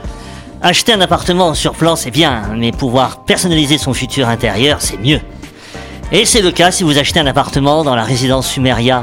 Acheter 0.62 0.92
un 0.92 1.00
appartement 1.00 1.54
sur 1.54 1.72
plan, 1.72 1.96
c'est 1.96 2.12
bien, 2.12 2.42
mais 2.56 2.70
pouvoir 2.70 3.24
personnaliser 3.24 3.78
son 3.78 3.94
futur 3.94 4.28
intérieur, 4.28 4.80
c'est 4.80 4.98
mieux. 4.98 5.20
Et 6.12 6.24
c'est 6.24 6.42
le 6.42 6.50
cas 6.50 6.72
si 6.72 6.82
vous 6.82 6.98
achetez 6.98 7.20
un 7.20 7.26
appartement 7.26 7.84
dans 7.84 7.94
la 7.94 8.02
résidence 8.02 8.48
Sumeria. 8.48 9.02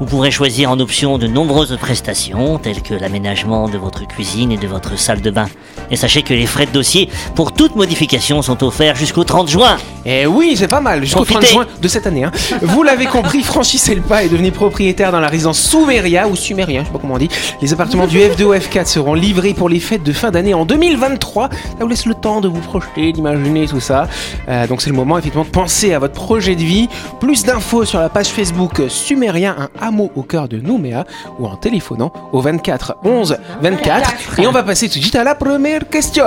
Vous 0.00 0.06
pourrez 0.06 0.30
choisir 0.32 0.70
en 0.70 0.80
option 0.80 1.18
de 1.18 1.26
nombreuses 1.28 1.76
prestations, 1.80 2.58
telles 2.58 2.82
que 2.82 2.94
l'aménagement 2.94 3.68
de 3.68 3.78
votre 3.78 4.06
cuisine 4.06 4.50
et 4.50 4.56
de 4.56 4.66
votre 4.66 4.98
salle 4.98 5.20
de 5.20 5.30
bain. 5.30 5.46
Et 5.90 5.96
sachez 5.96 6.22
que 6.22 6.34
les 6.34 6.46
frais 6.46 6.66
de 6.66 6.72
dossier 6.72 7.08
pour 7.36 7.52
toute 7.52 7.76
modification 7.76 8.42
sont 8.42 8.64
offerts 8.64 8.96
jusqu'au 8.96 9.22
30 9.24 9.48
juin. 9.48 9.76
Eh 10.04 10.26
oui, 10.26 10.54
c'est 10.56 10.66
pas 10.68 10.80
mal, 10.80 11.00
jusqu'au 11.04 11.24
30 11.24 11.28
Profitez. 11.38 11.52
juin 11.52 11.66
de 11.80 11.88
cette 11.88 12.06
année. 12.06 12.24
hein. 12.24 12.32
Vous 12.62 12.82
l'avez 12.82 13.06
compris, 13.06 13.42
franchissez 13.44 13.94
le 13.94 14.02
pas 14.02 14.24
et 14.24 14.28
devenez 14.28 14.50
propriétaire 14.50 15.12
dans 15.12 15.20
la 15.20 15.28
résidence 15.28 15.58
Sumeria 15.60 16.26
ou 16.26 16.34
Sumeria, 16.36 16.80
je 16.80 16.86
sais 16.86 16.92
pas 16.92 16.98
comment 16.98 17.14
on 17.14 17.18
dit. 17.18 17.28
Les 17.62 17.72
appartements 17.72 18.06
du 18.06 18.18
F2 18.18 18.42
ou 18.44 18.52
F4 18.54 18.86
seront 18.86 19.14
livrés 19.14 19.54
pour 19.54 19.68
les 19.68 19.80
fêtes 19.80 20.02
de 20.02 20.12
fin 20.12 20.30
d'année 20.30 20.54
en 20.54 20.64
2023. 20.64 21.48
Ça 21.50 21.58
vous 21.80 21.88
laisse 21.88 22.06
le 22.06 22.14
temps 22.14 22.40
de 22.40 22.48
vous 22.48 22.60
projeter, 22.60 23.12
d'imaginer 23.12 23.66
tout 23.68 23.80
ça. 23.80 24.08
Euh, 24.48 24.66
donc 24.66 24.82
c'est 24.82 24.90
le 24.90 24.96
moment 24.96 25.18
effectivement 25.18 25.44
de 25.44 25.50
penser 25.50 25.94
à 25.94 25.98
votre 26.00 26.14
projet 26.14 26.56
de 26.56 26.62
vie. 26.62 26.88
Plus 27.20 27.44
d'infos 27.44 27.84
sur 27.84 28.00
la 28.00 28.08
page 28.08 28.26
Facebook 28.28 28.82
Sumeria, 28.88 29.56
un 29.80 29.83
hameau 29.84 30.10
au 30.16 30.22
cœur 30.22 30.48
de 30.48 30.58
Nouméa 30.58 31.04
ou 31.38 31.46
en 31.46 31.56
téléphonant 31.56 32.12
au 32.32 32.40
24 32.40 32.96
11 33.04 33.36
24. 33.62 34.40
Et 34.40 34.46
on 34.46 34.52
va 34.52 34.62
passer 34.62 34.88
tout 34.88 34.98
de 34.98 35.02
suite 35.02 35.16
à 35.16 35.24
la 35.24 35.34
première 35.34 35.88
question. 35.88 36.24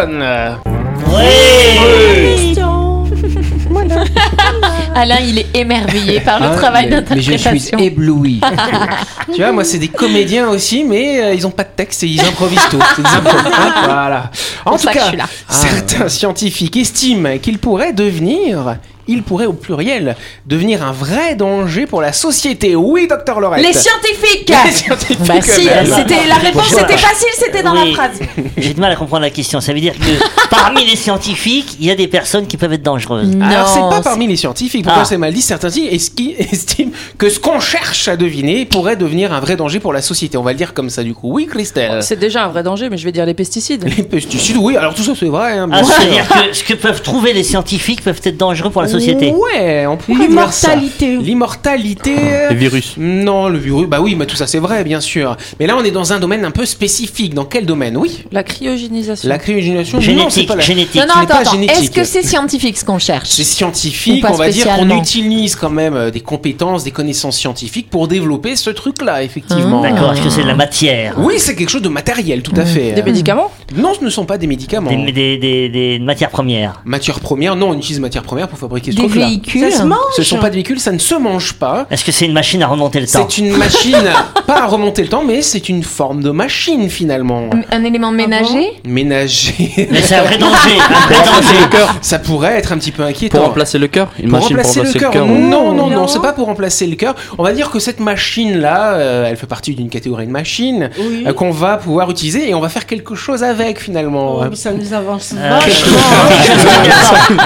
Alain, 4.96 5.18
il 5.22 5.40
est 5.40 5.56
émerveillé 5.56 6.20
par 6.20 6.40
le 6.40 6.48
Ah, 6.52 6.56
travail 6.56 6.90
mais, 6.90 7.02
mais 7.10 7.16
je 7.18 7.22
suis 7.22 7.32
d'interprétation. 7.38 7.78
ébloui. 7.80 8.42
Tu 9.34 9.42
vois, 9.42 9.52
moi, 9.52 9.64
c'est 9.64 9.78
des 9.78 9.90
comédiens 9.90 10.48
aussi, 10.50 10.84
mais 10.86 11.22
euh, 11.22 11.34
ils 11.34 11.46
ont 11.46 11.52
pas 11.52 11.64
de 11.66 11.70
texte 11.76 12.02
et 12.04 12.08
ils 12.08 12.22
improvisent 12.22 12.68
tout. 12.72 12.78
Des 12.78 13.04
hein, 13.04 13.22
voilà. 13.84 14.32
En 14.66 14.72
tout 14.72 14.78
ça 14.84 14.94
cas, 14.94 15.12
certains 15.50 16.08
scientifiques 16.10 16.78
estiment 16.78 17.38
qu'il 17.38 17.60
pourrait 17.60 17.92
devenir, 17.94 18.78
il 19.08 19.24
pourrait 19.24 19.46
au 19.46 19.54
pluriel, 19.54 20.16
devenir 20.46 20.84
un 20.84 20.92
vrai 20.92 21.36
danger 21.36 21.86
pour 21.86 22.02
la 22.02 22.14
société. 22.14 22.76
Oui, 22.76 23.08
docteur 23.08 23.40
Lorette. 23.40 23.66
Les 23.66 23.74
scientifiques 23.74 24.52
Les 24.66 24.72
scientifiques. 24.72 25.20
Bah 25.26 25.36
si, 25.42 25.52
C'était 25.96 26.28
la 26.28 26.36
réponse 26.36 26.64
Bonjour. 26.72 26.82
était 26.82 26.98
facile, 26.98 27.28
c'était 27.38 27.64
dans 27.64 27.74
Oui. 27.74 27.90
la 27.92 27.94
phrase. 27.96 28.20
J'ai 28.58 28.74
du 28.74 28.82
mal 28.82 28.92
à 28.92 28.96
comprendre 28.96 29.22
la 29.24 29.30
question. 29.30 29.62
Ça 29.62 29.74
veut 29.74 29.80
dire 29.80 29.94
que 29.94 30.24
parmi 30.50 30.86
les 30.86 30.96
scientifiques, 30.96 31.78
il 31.80 31.86
y 31.86 31.92
a 31.92 31.96
des 31.96 32.08
personnes 32.08 32.48
qui 32.48 32.58
peuvent 32.58 32.74
être 32.74 32.84
dangereuses. 32.84 33.36
Alors, 33.42 33.68
c'est 33.68 33.80
Non, 33.80 33.90
pas 33.90 34.02
parmi 34.02 34.28
les 34.28 34.36
scientifiques. 34.36 34.84
Pourquoi 34.84 35.04
Ah. 35.04 35.06
c'est 35.06 35.18
mal 35.18 35.34
dit? 35.34 35.42
Certains 35.42 35.70
estiment 35.70 36.92
que 37.18 37.30
ce 37.30 37.40
qu'on 37.40 37.60
cherche 37.60 38.08
à 38.08 38.16
deviner 38.18 38.66
pourrait 38.66 38.96
devenir 38.96 39.34
un 39.34 39.40
vrai 39.40 39.56
danger 39.56 39.80
pour 39.80 39.94
la 39.94 40.02
société? 40.02 40.38
On 40.38 40.44
va 40.44 40.52
le 40.52 40.58
dire 40.58 40.74
comme 40.74 40.90
ça, 40.90 41.04
du 41.04 41.14
coup. 41.14 41.32
Oui, 41.32 41.48
Christelle. 41.48 42.02
C'est 42.04 42.20
déjà 42.20 42.46
un 42.46 42.50
vrai 42.50 42.64
danger, 42.64 42.90
mais 42.90 42.98
je 42.98 43.06
vais 43.06 43.12
dire 43.12 43.26
les 43.26 43.34
pesticides. 43.34 43.86
Les 43.98 44.04
pesticides, 44.04 44.58
oui, 44.60 44.76
alors 44.78 44.94
tout 44.94 45.04
ça 45.04 45.14
c'est 45.18 45.26
vrai. 45.28 45.54
Hein, 45.58 45.68
bien 45.68 45.82
Ah. 45.82 45.84
C'est-à-dire 45.86 46.28
que 46.28 46.54
ce 46.56 46.64
que 46.64 46.74
peuvent 46.74 47.02
trouver 47.02 47.34
les 47.34 47.44
scientifiques 47.44 48.02
peuvent 48.04 48.22
être 48.24 48.38
dangereux 48.38 48.70
pour 48.70 48.82
la 48.82 48.88
société. 48.88 48.97
Ouais, 49.00 49.86
on 49.88 49.98
pourrait 49.98 50.28
dire 50.28 50.52
ça. 50.54 50.76
L'immortalité. 50.76 51.18
L'immortalité. 51.18 52.16
Les 52.50 52.56
virus. 52.56 52.96
Non, 52.98 53.48
le 53.50 53.58
virus. 53.58 53.88
Bah 53.88 54.00
oui, 54.02 54.16
mais 54.16 54.26
tout 54.26 54.36
ça 54.36 54.48
c'est 54.48 54.60
vrai, 54.60 54.84
bien 54.84 55.00
sûr. 55.02 55.38
Mais 55.60 55.68
là, 55.68 55.76
on 55.78 55.84
est 55.84 55.92
dans 55.92 56.14
un 56.14 56.20
domaine 56.20 56.46
un 56.46 56.52
peu 56.52 56.66
spécifique. 56.66 57.34
Dans 57.34 57.46
quel 57.46 57.66
domaine? 57.66 57.98
Oui. 57.98 58.24
La 58.32 58.44
cryogénisation. 58.44 59.28
La 59.30 59.38
cryogénisation. 59.38 59.98
non, 59.98 60.02
c'est 60.02 60.12
Génétique, 60.12 60.48
pas 60.48 60.56
la. 60.56 60.62
génétique. 60.62 61.02
Non, 61.02 61.08
non, 61.08 61.14
attends, 61.22 61.28
pas 61.28 61.36
attends. 61.42 61.52
génétique. 61.52 61.78
Est-ce 61.84 61.92
que 61.92 62.04
c'est 62.04 62.24
scientifique 62.24 62.78
ce 62.78 62.86
qu'on 62.86 63.00
cherche? 63.00 63.28
C'est 63.30 63.44
scientifique, 63.44 64.26
on 64.30 64.34
va 64.34 64.50
dire 64.50 64.68
qu'on 64.76 64.90
utilise 64.98 65.56
quand 65.56 65.70
même 65.70 65.96
euh, 65.96 66.12
des 66.12 66.22
compétences, 66.22 66.84
des 66.84 66.92
connaissances 66.92 67.38
scientifiques 67.38 67.90
pour 67.90 68.08
développer 68.08 68.56
ce 68.56 68.70
truc-là, 68.70 69.24
effectivement. 69.24 69.82
Ah. 69.84 69.90
D'accord, 69.92 70.14
est-ce 70.14 70.22
que 70.22 70.30
c'est 70.30 70.44
de 70.44 70.48
la 70.48 70.56
matière? 70.56 71.16
Oui, 71.18 71.36
c'est 71.38 71.56
quelque 71.56 71.70
chose 71.70 71.82
de 71.82 71.90
matériel, 71.90 72.42
tout 72.42 72.54
à 72.56 72.66
fait. 72.66 72.94
Des 72.94 73.04
médicaments? 73.04 73.52
Non, 73.76 73.94
ce 73.98 74.04
ne 74.04 74.10
sont 74.10 74.26
pas 74.26 74.38
des 74.38 74.48
médicaments. 74.48 74.90
des, 74.90 75.12
des, 75.12 75.38
des, 75.38 75.70
des 75.70 76.00
matières 76.00 76.30
premières. 76.30 76.82
Matières 76.86 77.20
premières, 77.20 77.56
non, 77.56 77.70
on 77.70 77.78
utilise 77.78 78.00
matières 78.00 78.24
premières 78.24 78.48
pour 78.48 78.58
fabriquer 78.60 78.87
ce 78.92 78.96
Des 78.98 79.04
truc-là. 79.08 79.26
véhicules 79.28 79.72
Ça 79.72 79.80
se 79.80 79.84
mange 79.84 79.98
Ce 80.16 80.22
ne 80.22 80.26
sont 80.26 80.38
pas 80.38 80.50
des 80.50 80.56
véhicules, 80.56 80.80
ça 80.80 80.92
ne 80.92 80.98
se 81.00 81.16
mange 81.16 81.54
pas. 81.54 81.86
Est-ce 81.92 82.04
que 82.04 82.12
c'est 82.12 82.26
une 82.26 82.34
machine 82.34 82.62
à 82.64 82.68
remonter 82.68 83.00
le 83.00 83.08
temps 83.08 83.28
C'est 83.30 83.38
une 83.40 83.56
machine, 83.58 83.96
pas 84.48 84.64
à 84.64 84.66
remonter 84.68 85.02
le 85.04 85.10
temps, 85.10 85.24
mais 85.26 85.42
c'est 85.42 85.70
une 85.70 85.84
forme 85.84 86.22
de 86.24 86.32
machine 86.32 86.90
finalement. 86.90 87.50
Un 87.72 87.84
élément 87.84 88.12
ménager 88.12 88.72
Ménager. 88.86 89.88
Mais 89.92 90.02
c'est 90.02 90.16
un 90.16 90.24
vrai 90.24 90.38
danger, 90.38 90.54
un 90.80 91.08
vrai 91.08 91.16
remplacer 91.18 91.42
danger. 91.54 91.62
le 91.62 91.68
cœur. 91.68 91.96
Ça 92.02 92.20
pourrait 92.20 92.58
être 92.58 92.72
un 92.72 92.78
petit 92.78 92.92
peu 92.92 93.04
inquiétant. 93.04 93.38
Pour 93.40 93.48
remplacer 93.48 93.78
le 93.78 93.88
cœur. 93.88 94.10
Une 94.20 94.30
Pour 94.30 94.40
machine 94.40 94.56
pour 94.58 94.66
remplacer 94.66 94.80
remplacer 94.80 95.00
le 95.06 95.12
cœur. 95.12 95.26
Non, 95.26 95.74
non, 95.74 95.90
non, 95.90 95.90
Non. 95.90 96.08
c'est 96.08 96.22
pas 96.22 96.34
pour 96.34 96.46
remplacer 96.48 96.88
le 96.88 96.96
cœur. 96.96 97.16
On 97.38 97.44
va 97.44 97.54
dire 97.54 97.70
que 97.72 97.80
cette 97.80 98.00
machine-là, 98.00 98.94
euh, 98.94 99.26
elle 99.30 99.38
fait 99.38 99.48
partie 99.48 99.74
d'une 99.76 99.90
catégorie 99.90 100.26
de 100.28 100.32
machines 100.32 100.90
Oui. 101.00 101.24
euh, 101.28 101.34
qu'on 101.34 101.52
va 101.52 101.78
pouvoir 101.78 102.10
utiliser 102.12 102.50
et 102.50 102.54
on 102.54 102.60
va 102.60 102.70
faire 102.70 102.86
quelque 102.86 103.16
chose 103.16 103.44
avec 103.44 103.80
finalement. 103.80 104.38
Oh, 104.40 104.44
mais 104.50 104.56
ça 104.56 104.72
nous 104.72 104.94
avance 104.94 105.34
Euh, 105.38 105.50
vachement. 105.50 105.98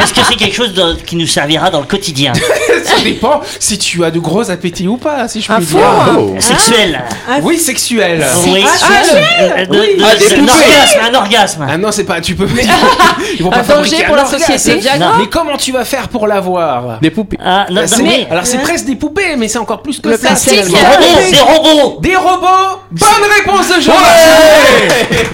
Est-ce 0.03 0.13
que 0.13 0.21
c'est 0.27 0.35
quelque 0.35 0.55
chose 0.55 0.73
de- 0.73 0.95
qui 1.05 1.15
nous 1.15 1.27
servira 1.31 1.69
dans 1.69 1.79
le 1.79 1.87
quotidien 1.87 2.33
ça 2.85 2.99
dépend 3.03 3.41
si 3.59 3.77
tu 3.77 4.03
as 4.03 4.11
de 4.11 4.19
gros 4.19 4.49
appétits 4.49 4.87
ou 4.87 4.97
pas, 4.97 5.27
si 5.27 5.41
je 5.41 5.45
four, 5.47 5.59
dire. 5.59 5.79
hein. 5.85 6.15
Oh. 6.17 6.35
Sexuel. 6.39 7.03
Oui, 7.41 7.57
sexuel. 7.57 8.25
Oui. 8.45 8.63
Euh, 8.65 9.65
de- 9.65 9.79
Oui. 9.79 9.97
de- 9.97 10.03
Ah, 10.05 10.15
des 10.15 10.25
c'est 10.25 10.35
un 10.35 10.39
poupées. 10.39 10.51
orgasme, 10.51 10.99
un 11.09 11.13
orgasme. 11.15 11.67
Ah 11.69 11.77
non, 11.77 11.91
c'est 11.91 12.03
pas. 12.03 12.21
Tu 12.21 12.35
peux. 12.35 12.47
Ils 13.37 13.43
vont 13.43 13.49
pas 13.49 13.57
Un 13.59 13.63
fabriquer 13.63 13.91
danger 13.91 14.03
un 14.05 14.07
pour 14.07 14.15
la 14.15 14.23
orgasme. 14.25 14.53
société. 14.57 14.89
Mais 15.19 15.27
comment 15.27 15.57
tu 15.57 15.71
vas 15.71 15.85
faire 15.85 16.07
pour 16.07 16.27
l'avoir? 16.27 16.99
Des 17.01 17.09
poupées. 17.11 17.37
Ah, 17.43 17.65
non, 17.69 17.75
Bah, 17.75 17.81
non, 17.81 17.87
c'est- 17.87 18.03
mais- 18.03 18.27
Alors 18.29 18.45
c'est 18.45 18.59
presque 18.59 18.85
des 18.85 18.95
poupées, 18.95 19.35
mais 19.37 19.47
c'est 19.47 19.59
encore 19.59 19.81
plus 19.81 19.99
que 19.99 20.09
Le 20.09 20.15
ça. 20.17 20.27
plastique. 20.27 20.53
Des 20.61 20.77
robots, 20.77 21.31
des 21.31 21.37
robots, 21.39 21.97
Des 22.01 22.15
robots 22.15 22.47
Bonne 22.91 23.29
réponse 23.37 23.69
de 23.75 23.81
Jean 23.81 23.93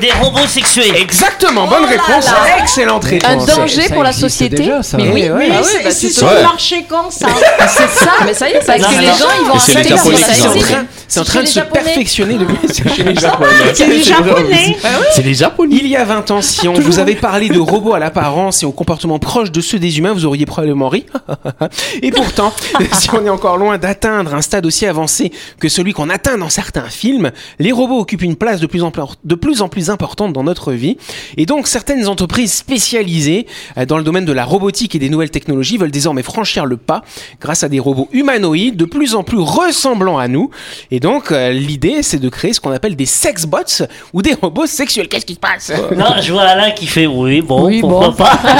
des 0.01 0.11
robots 0.21 0.45
sexués. 0.47 0.93
Exactement, 0.99 1.67
bonne 1.67 1.85
réponse. 1.85 2.25
Excellente 2.59 3.05
Un 3.25 3.37
danger 3.45 3.89
pour 3.93 4.03
la 4.03 4.11
société. 4.11 4.57
déjà, 4.57 4.83
ça. 4.83 4.97
Mais 4.97 5.09
oui, 5.09 5.23
Eh 5.25 5.31
ouais. 5.31 5.49
Ah 5.51 5.55
Ah 5.61 5.79
bah, 5.85 5.89
c'est 5.91 6.09
sur 6.09 6.29
te- 6.29 6.35
le 6.35 6.41
marché 6.43 6.85
quand 6.89 7.11
ça 7.11 7.26
C'est 7.67 7.89
ça, 7.89 8.11
mais 8.25 8.33
ça 8.33 8.49
y 8.49 8.53
est, 8.53 8.61
ça 8.61 8.77
Non, 8.77 8.87
existe. 8.89 8.95
non, 8.95 9.01
les 9.01 9.07
non. 9.07 9.17
gens, 9.17 9.25
ils 9.41 9.47
vont 9.47 9.59
c'est 9.59 9.73
les 9.83 9.89
Japonais 9.89 10.17
en 10.17 10.59
train, 10.59 10.85
c'est 11.07 11.19
en 11.19 11.23
C'est 11.23 11.29
train 11.31 11.41
de 11.41 11.47
se 11.47 11.59
perfectionner 11.59 12.37
chez 12.95 13.03
les 13.03 13.15
Japonais. 13.15 13.49
C'est 13.73 13.87
les 13.87 14.03
japonais 14.03 14.77
C'est 15.13 15.21
les 15.23 15.33
japonais. 15.33 15.75
Il 15.81 15.87
y 15.87 15.95
a 15.95 16.03
20 16.05 16.31
ans, 16.31 16.41
si 16.41 16.67
on 16.67 16.73
vous 16.73 16.99
avait 16.99 17.15
parlé 17.15 17.49
de 17.49 17.59
robots 17.59 17.93
à 17.93 17.99
l'apparence 17.99 18.63
et 18.63 18.65
au 18.65 18.71
comportement 18.71 19.19
proche 19.19 19.51
de 19.51 19.61
ceux 19.61 19.79
des 19.79 19.97
humains, 19.99 20.13
vous 20.13 20.25
auriez 20.25 20.45
probablement 20.45 20.89
ri. 20.89 21.05
et 22.01 22.11
pourtant, 22.11 22.53
si 22.93 23.09
on 23.13 23.25
est 23.25 23.29
encore 23.29 23.57
loin 23.57 23.77
d'atteindre 23.77 24.33
un 24.33 24.41
stade 24.41 24.65
aussi 24.65 24.85
avancé 24.85 25.31
que 25.59 25.69
celui 25.69 25.93
qu'on 25.93 26.09
atteint 26.09 26.37
dans 26.37 26.49
certains 26.49 26.89
films, 26.89 27.31
les 27.59 27.71
robots 27.71 27.99
occupent 27.99 28.21
une 28.23 28.35
place 28.35 28.59
de 28.59 28.67
plus 28.67 28.83
en 28.83 28.91
plus, 28.91 29.01
de 29.23 29.35
plus, 29.35 29.61
en 29.61 29.69
plus 29.69 29.89
importante 29.89 30.33
dans 30.33 30.43
notre 30.43 30.73
vie. 30.73 30.97
Et 31.37 31.45
donc, 31.45 31.67
certaines 31.67 32.07
entreprises 32.07 32.53
spécialisées 32.53 33.47
euh, 33.77 33.85
dans 33.85 33.97
le 33.97 34.03
domaine 34.03 34.25
de 34.25 34.33
la 34.33 34.45
robotique 34.45 34.95
et 34.95 34.99
des 34.99 35.09
nouvelles 35.09 35.31
technologies 35.31 35.77
veulent 35.77 35.91
désormais 35.91 36.23
franchir 36.23 36.65
le 36.65 36.77
pas 36.77 37.03
grâce 37.41 37.63
à 37.63 37.69
des 37.69 37.79
robots 37.79 38.07
humanoïdes 38.11 38.75
de 38.77 38.85
plus 38.85 39.15
en 39.15 39.23
plus 39.23 39.39
ressemblants 39.39 40.17
à 40.17 40.27
nous. 40.27 40.49
Et 40.91 40.99
donc, 40.99 41.31
euh, 41.31 41.49
l'idée, 41.51 42.03
c'est 42.03 42.19
de 42.19 42.29
créer 42.29 42.53
ce 42.53 42.59
qu'on 42.61 42.71
appelle 42.71 42.95
des 42.95 43.05
sexbots 43.05 43.83
ou 44.13 44.21
des 44.21 44.33
robots 44.33 44.65
sexuels. 44.67 45.07
Qu'est-ce 45.07 45.25
qui 45.25 45.35
se 45.35 45.39
passe? 45.39 45.71
Non, 45.95 46.15
je 46.21 46.31
vois 46.33 46.43
Alain 46.43 46.71
qui 46.71 46.87
fait 46.87 47.05
oui, 47.07 47.41
bon, 47.41 47.65
Oui, 47.65 47.81
pourquoi 47.81 48.07
bon. 48.09 48.13
pas. 48.13 48.39
moi, 48.43 48.53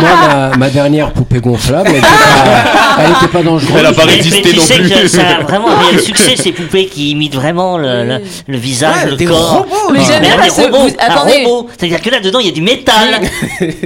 moi, 0.00 0.28
ma, 0.50 0.56
ma 0.56 0.70
dernière 0.70 1.12
poupée 1.12 1.40
gonflable, 1.40 1.90
elle 1.90 1.96
était 1.96 2.06
pas, 2.06 3.02
elle 3.04 3.10
était 3.12 3.28
pas 3.32 3.42
dangereuse. 3.42 3.76
Elle 3.78 3.86
a 3.86 3.92
pas 3.92 4.06
Mais, 4.06 4.12
résisté 4.14 4.42
mais 4.44 4.50
tu 4.50 4.56
non 4.56 4.62
sais 4.62 4.78
plus. 4.78 4.90
que 4.90 5.08
ça 5.08 5.22
a 5.38 5.42
vraiment 5.42 5.68
un 5.70 5.78
réel 5.78 6.00
succès, 6.00 6.36
ces 6.36 6.52
poupées 6.52 6.86
qui 6.86 7.10
imitent 7.10 7.34
vraiment 7.34 7.78
le, 7.78 8.04
le, 8.04 8.20
le 8.48 8.56
visage, 8.58 9.04
Ouais, 9.04 9.10
le 9.10 9.16
des 9.16 9.24
corps. 9.26 9.58
robots, 9.68 9.92
Mais 9.92 9.98
là. 9.98 10.04
j'aime 10.06 10.22
Mais 10.22 10.28
bien 10.28 10.36
parce 10.38 10.58
robots, 10.60 10.78
vous- 10.78 10.96
un 10.98 11.14
robot. 11.16 11.68
C'est-à-dire 11.76 12.00
que 12.02 12.10
là-dedans, 12.10 12.38
il 12.40 12.46
y 12.46 12.48
a 12.50 12.52
du 12.52 12.62
métal. 12.62 13.20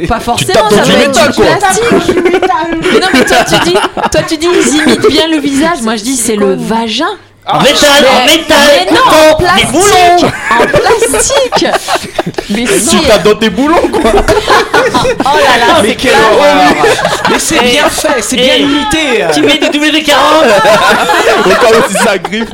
Pas 0.08 0.20
forcément, 0.20 0.52
tapes 0.54 0.70
dans 0.70 0.76
ça 0.76 0.82
du 0.84 0.96
métal, 0.98 1.30
du 1.30 1.36
quoi. 1.36 1.46
plastique. 1.46 1.84
Mais 2.92 3.00
non, 3.00 3.06
mais 3.14 3.24
toi 3.24 3.36
tu 3.48 3.54
dis, 3.70 3.74
toi 3.74 4.17
tu 4.26 4.36
dis, 4.36 4.46
ils 4.46 4.76
imitent 4.76 5.08
bien 5.10 5.28
le 5.28 5.38
visage. 5.38 5.82
Moi 5.82 5.96
je 5.96 6.02
dis, 6.02 6.16
c'est 6.16 6.36
le 6.36 6.54
vagin. 6.54 7.06
En 7.50 7.62
métal, 7.62 8.04
en 8.12 8.26
métal, 8.26 8.56
mais 8.86 8.92
non, 8.92 9.00
en 9.00 9.32
en 9.32 9.38
des 9.38 9.44
plastique. 9.44 9.72
boulons. 9.72 10.30
En 10.50 10.66
plastique. 10.66 11.66
Mais 12.50 12.66
si. 12.66 12.98
Tu 13.00 13.06
tapes 13.06 13.22
dans 13.24 13.36
tes 13.36 13.48
boulons, 13.48 13.88
quoi. 13.90 14.12
Oh 15.20 15.24
là 15.24 15.66
là, 15.66 15.80
Mais 15.82 15.88
c'est 15.90 15.96
quelle 15.96 16.12
horreur 16.12 16.56
Mais 17.30 17.38
c'est 17.38 17.60
bien 17.60 17.88
fait, 17.88 18.20
c'est 18.22 18.36
bien 18.36 18.54
imité 18.56 19.24
Tu 19.34 19.42
mets 19.42 19.58
du 19.58 19.66
W40 19.66 20.12
Encore 21.46 21.84
aussi 21.86 21.94
ça 22.02 22.18
griffe. 22.18 22.48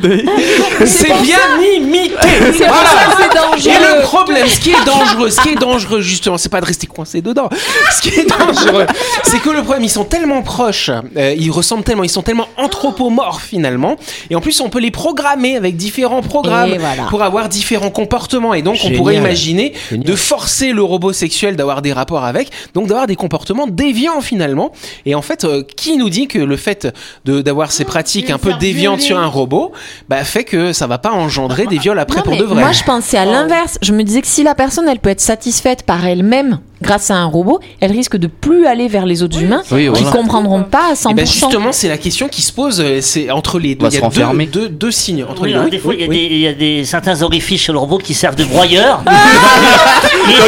C'est 0.85 1.13
bien 1.21 1.37
imité 1.75 2.27
C'est 2.57 2.67
pour 2.67 2.75
ça 2.75 3.05
que 3.05 3.15
c'est 3.17 3.69
Et 3.69 3.73
le 3.73 3.81
dangereux. 3.81 3.94
Problème, 4.05 4.47
ce 4.47 4.59
qui 4.59 4.71
est 4.71 4.85
dangereux, 4.85 5.29
ce 5.29 5.41
qui 5.41 5.49
est 5.49 5.55
dangereux 5.55 6.01
justement, 6.01 6.37
c'est 6.37 6.49
pas 6.49 6.61
de 6.61 6.65
rester 6.65 6.87
coincé 6.87 7.21
dedans. 7.21 7.49
Ce 7.91 8.01
qui 8.01 8.09
est 8.09 8.27
dangereux, 8.29 8.85
c'est 9.23 9.39
que 9.39 9.49
le 9.49 9.61
problème, 9.61 9.83
ils 9.83 9.89
sont 9.89 10.05
tellement 10.05 10.41
proches, 10.41 10.89
euh, 11.17 11.35
ils 11.37 11.51
ressemblent 11.51 11.83
tellement, 11.83 12.03
ils 12.03 12.09
sont 12.09 12.21
tellement 12.21 12.47
anthropomorphes 12.57 13.45
finalement. 13.45 13.95
Et 14.29 14.35
en 14.35 14.41
plus, 14.41 14.59
on 14.61 14.69
peut 14.69 14.79
les 14.79 14.91
programmer 14.91 15.55
avec 15.55 15.75
différents 15.75 16.21
programmes 16.21 16.75
voilà. 16.77 17.03
pour 17.09 17.23
avoir 17.23 17.49
différents 17.49 17.89
comportements. 17.89 18.53
Et 18.53 18.61
donc, 18.61 18.77
on 18.83 18.91
pourrait 18.91 19.15
imaginer 19.15 19.73
Génial. 19.89 20.05
de 20.05 20.15
forcer 20.15 20.71
le 20.71 20.83
robot 20.83 21.13
sexuel 21.13 21.55
d'avoir 21.55 21.81
des 21.81 21.93
rapports 21.93 22.25
avec, 22.25 22.49
donc 22.73 22.87
d'avoir 22.87 23.07
des 23.07 23.15
comportements 23.15 23.67
déviants 23.67 24.21
finalement. 24.21 24.71
Et 25.05 25.15
en 25.15 25.21
fait, 25.21 25.43
euh, 25.43 25.63
qui 25.75 25.97
nous 25.97 26.09
dit 26.09 26.27
que 26.27 26.39
le 26.39 26.57
fait 26.57 26.87
de 27.25 27.41
d'avoir 27.41 27.71
ces 27.71 27.85
pratiques 27.85 28.29
un 28.29 28.37
peu 28.37 28.53
déviantes 28.53 29.01
sur 29.01 29.17
un 29.17 29.27
robot, 29.27 29.71
bah, 30.09 30.23
fait 30.23 30.43
que 30.43 30.73
ça 30.73 30.87
va 30.87 30.97
pas 30.97 31.11
engendrer 31.11 31.67
des 31.67 31.77
viols 31.77 31.99
après 31.99 32.17
Non, 32.17 32.23
pour 32.23 32.37
de 32.37 32.43
vrai. 32.43 32.61
Moi, 32.61 32.71
je 32.71 32.83
pensais 32.83 33.17
à 33.17 33.25
l'inverse. 33.25 33.77
Je 33.81 33.93
me 33.95 34.03
disais 34.03 34.21
que 34.21 34.27
si 34.27 34.43
la 34.43 34.55
personne, 34.55 34.87
elle 34.87 34.99
peut 34.99 35.09
être 35.09 35.21
satisfaite 35.21 35.83
par 35.83 36.05
elle-même 36.05 36.59
grâce 36.81 37.09
à 37.09 37.15
un 37.15 37.25
robot, 37.25 37.59
elle 37.79 37.91
risque 37.91 38.17
de 38.17 38.27
plus 38.27 38.65
aller 38.67 38.87
vers 38.87 39.05
les 39.05 39.23
autres 39.23 39.41
humains 39.41 39.63
Oui, 39.71 39.89
qui 39.93 40.03
comprendront 40.05 40.63
pas 40.63 40.91
à 40.91 40.93
100%. 40.93 41.11
Et 41.11 41.13
ben 41.15 41.25
justement, 41.25 41.71
c'est 41.71 41.87
la 41.87 41.97
question 41.97 42.27
qui 42.27 42.41
se 42.41 42.51
pose. 42.53 42.79
euh, 42.81 42.99
C'est 43.01 43.31
entre 43.31 43.57
les 43.59 43.75
deux. 43.75 43.87
Il 43.87 43.93
y 43.93 43.97
a 43.97 43.99
deux, 43.99 44.05
renfermer. 44.05 44.45
deux, 44.45 44.69
deux 44.69 44.91
signes 44.91 45.23
entre 45.23 45.43
Oui, 45.43 45.53
les 45.53 45.59
deux. 45.59 45.69
des 45.69 45.79
fois, 45.79 45.93
il 45.95 46.01
y 46.01 46.03
a 46.03 46.07
oui, 46.07 46.27
y, 46.41 46.47
a 46.47 46.53
des 46.53 46.83
certains 46.85 47.21
orifices 47.23 47.61
sur 47.61 47.73
le 47.73 47.79
robot 47.79 47.97
qui 47.97 48.13
servent 48.13 48.35
de 48.35 48.43
broyeurs. 48.43 49.01
Donc 49.05 49.15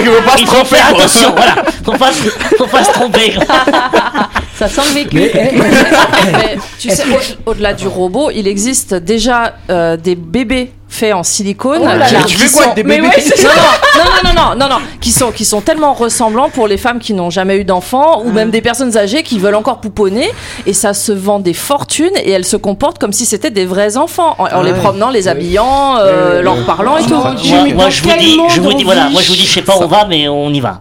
il 0.02 0.06
faut 0.06 0.22
pas 0.24 0.38
se 0.38 0.44
tromper. 0.46 0.78
attention, 0.80 1.32
voilà. 1.36 1.56
Faut 1.84 1.92
pas, 1.94 2.12
faut 2.58 2.68
pas 2.68 2.84
se 2.84 2.92
tromper. 2.92 3.34
Ça 4.58 4.68
sent 4.68 4.82
le 4.90 4.94
vécu. 4.94 5.16
Mais, 5.18 5.32
Mais 6.34 6.58
tu 6.80 6.90
sais, 6.90 7.04
au- 7.46 7.52
au-delà 7.52 7.74
du 7.74 7.88
robot, 7.88 8.30
il 8.34 8.48
existe 8.48 8.94
déjà 8.96 9.54
euh, 9.70 9.98
des 9.98 10.16
bébés 10.16 10.72
faits 10.90 11.14
en 11.14 11.22
silicone. 11.22 11.80
Oh 11.82 11.86
là 11.86 11.98
là. 11.98 12.06
qui 12.06 12.34
Tu 12.34 12.38
fais 12.38 12.50
quoi 12.52 12.64
sont- 12.64 12.72
avec 12.72 12.76
des 12.86 12.90
bébés? 12.96 13.08
ouais, 13.08 13.22
ça. 13.22 13.50
non, 13.98 14.04
non, 14.24 14.34
non, 14.34 14.42
non, 14.56 14.56
non, 14.70 14.70
non, 14.76 14.82
qui 15.02 15.12
sont 15.12 15.32
qui 15.32 15.44
sont 15.44 15.60
tellement 15.60 15.94
ressemblants 15.94 16.50
pour 16.50 16.66
les 16.68 16.78
femmes 16.78 17.00
qui 17.00 17.14
n'ont 17.14 17.30
jamais 17.30 17.58
eu 17.58 17.66
d'enfants 17.66 18.22
ou 18.24 18.32
même 18.32 18.52
des 18.52 18.62
personnes 18.62 18.98
âgées 18.98 19.22
qui 19.22 19.38
veulent 19.38 19.56
encore 19.56 19.82
pouponner 19.82 20.30
et 20.66 20.72
ça 20.72 20.94
se 20.94 21.12
vend 21.12 21.40
des 21.40 21.54
fortunes 21.54 22.16
et 22.24 22.32
elles 22.32 22.46
se 22.46 22.56
comportent 22.56 23.00
comme 23.00 23.12
si 23.12 23.26
c'était 23.26 23.52
des 23.52 23.66
vrais 23.66 23.98
enfants 23.98 24.36
en, 24.40 24.46
en 24.48 24.62
les 24.62 24.72
promenant, 24.74 25.10
les 25.10 25.28
habillant, 25.28 25.98
euh, 26.00 26.42
leur 26.42 26.66
parlant 26.66 26.98
et 26.98 27.04
tout. 27.04 27.16
Moi, 27.16 27.90
je 27.90 28.02
vous 28.04 28.10
dis, 28.18 28.38
je 28.56 28.62
vous 28.62 28.74
dis, 28.74 28.84
voilà, 28.86 29.10
moi 29.10 29.22
je 29.22 29.28
vous 29.28 29.36
dis, 29.36 29.46
je 29.46 29.54
sais 29.56 29.62
pas 29.64 29.76
où 29.78 29.84
on 29.84 29.88
va, 29.88 30.06
mais 30.08 30.30
on 30.30 30.50
y 30.52 30.62
va. 30.62 30.80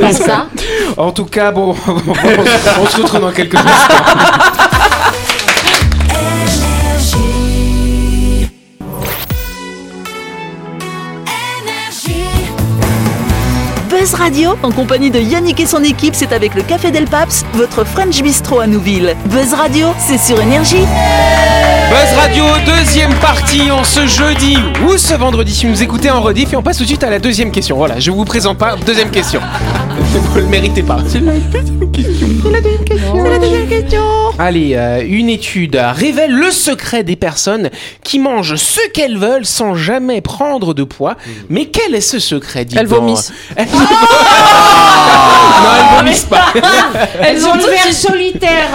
Ah 0.00 0.12
ça. 0.12 0.46
En 0.96 1.12
tout 1.12 1.24
cas, 1.24 1.50
bon, 1.50 1.74
on 1.86 2.86
se 2.86 2.96
retrouve 3.00 3.20
dans 3.20 3.32
quelques 3.32 3.54
instants. 3.54 3.94
Buzz 13.88 14.14
Radio, 14.14 14.56
en 14.62 14.70
compagnie 14.70 15.10
de 15.10 15.20
Yannick 15.20 15.60
et 15.60 15.66
son 15.66 15.82
équipe, 15.84 16.14
c'est 16.14 16.32
avec 16.32 16.54
le 16.54 16.62
Café 16.62 16.90
Del 16.90 17.04
Paps, 17.04 17.44
votre 17.54 17.84
French 17.84 18.22
Bistro 18.22 18.60
à 18.60 18.66
Nouville. 18.66 19.14
Buzz 19.26 19.52
Radio, 19.52 19.88
c'est 19.98 20.18
sur 20.18 20.40
Énergie. 20.40 20.84
Buzz 21.90 22.16
Radio, 22.18 22.44
deuxième 22.64 23.12
partie 23.16 23.70
en 23.70 23.82
ce 23.84 24.06
jeudi 24.06 24.56
ou 24.86 24.96
ce 24.96 25.14
vendredi 25.14 25.52
si 25.54 25.66
vous 25.66 25.72
nous 25.72 25.82
écoutez 25.82 26.08
en 26.10 26.20
rediff 26.22 26.52
et 26.52 26.56
on 26.56 26.62
passe 26.62 26.76
tout 26.78 26.84
de 26.84 26.88
suite 26.88 27.02
à 27.04 27.10
la 27.10 27.18
deuxième 27.18 27.50
question. 27.50 27.76
Voilà, 27.76 27.98
je 27.98 28.10
vous 28.12 28.24
présente 28.24 28.58
pas 28.58 28.76
deuxième 28.76 29.10
question. 29.10 29.40
Vous 30.12 30.36
ne 30.36 30.40
le 30.44 30.46
méritez 30.48 30.82
pas. 30.82 30.98
C'est 31.06 31.20
la 31.20 31.32
deuxième 31.32 31.90
question. 31.92 32.26
C'est 32.42 33.30
la 33.30 33.38
deuxième 33.38 33.68
question. 33.68 34.02
Allez, 34.38 34.74
euh, 34.74 35.04
une 35.06 35.28
étude 35.28 35.76
révèle 35.76 36.32
le 36.32 36.50
secret 36.50 37.04
des 37.04 37.16
personnes 37.16 37.68
qui 38.02 38.18
mangent 38.18 38.56
ce 38.56 38.80
qu'elles 38.94 39.18
veulent 39.18 39.44
sans 39.44 39.74
jamais 39.74 40.20
prendre 40.22 40.72
de 40.74 40.84
poids. 40.84 41.16
Mais 41.50 41.66
quel 41.66 41.94
est 41.94 42.00
ce 42.00 42.18
secret 42.18 42.66
Elles 42.74 42.86
vomissent. 42.86 43.32
Elles- 43.56 43.66
non, 43.72 43.78
elles 45.78 45.96
vomissent 45.98 46.24
pas. 46.24 46.46
Elles 47.22 47.44
ont 47.46 47.54
le 47.54 47.62
verre 47.62 47.92
solitaire. 47.92 48.68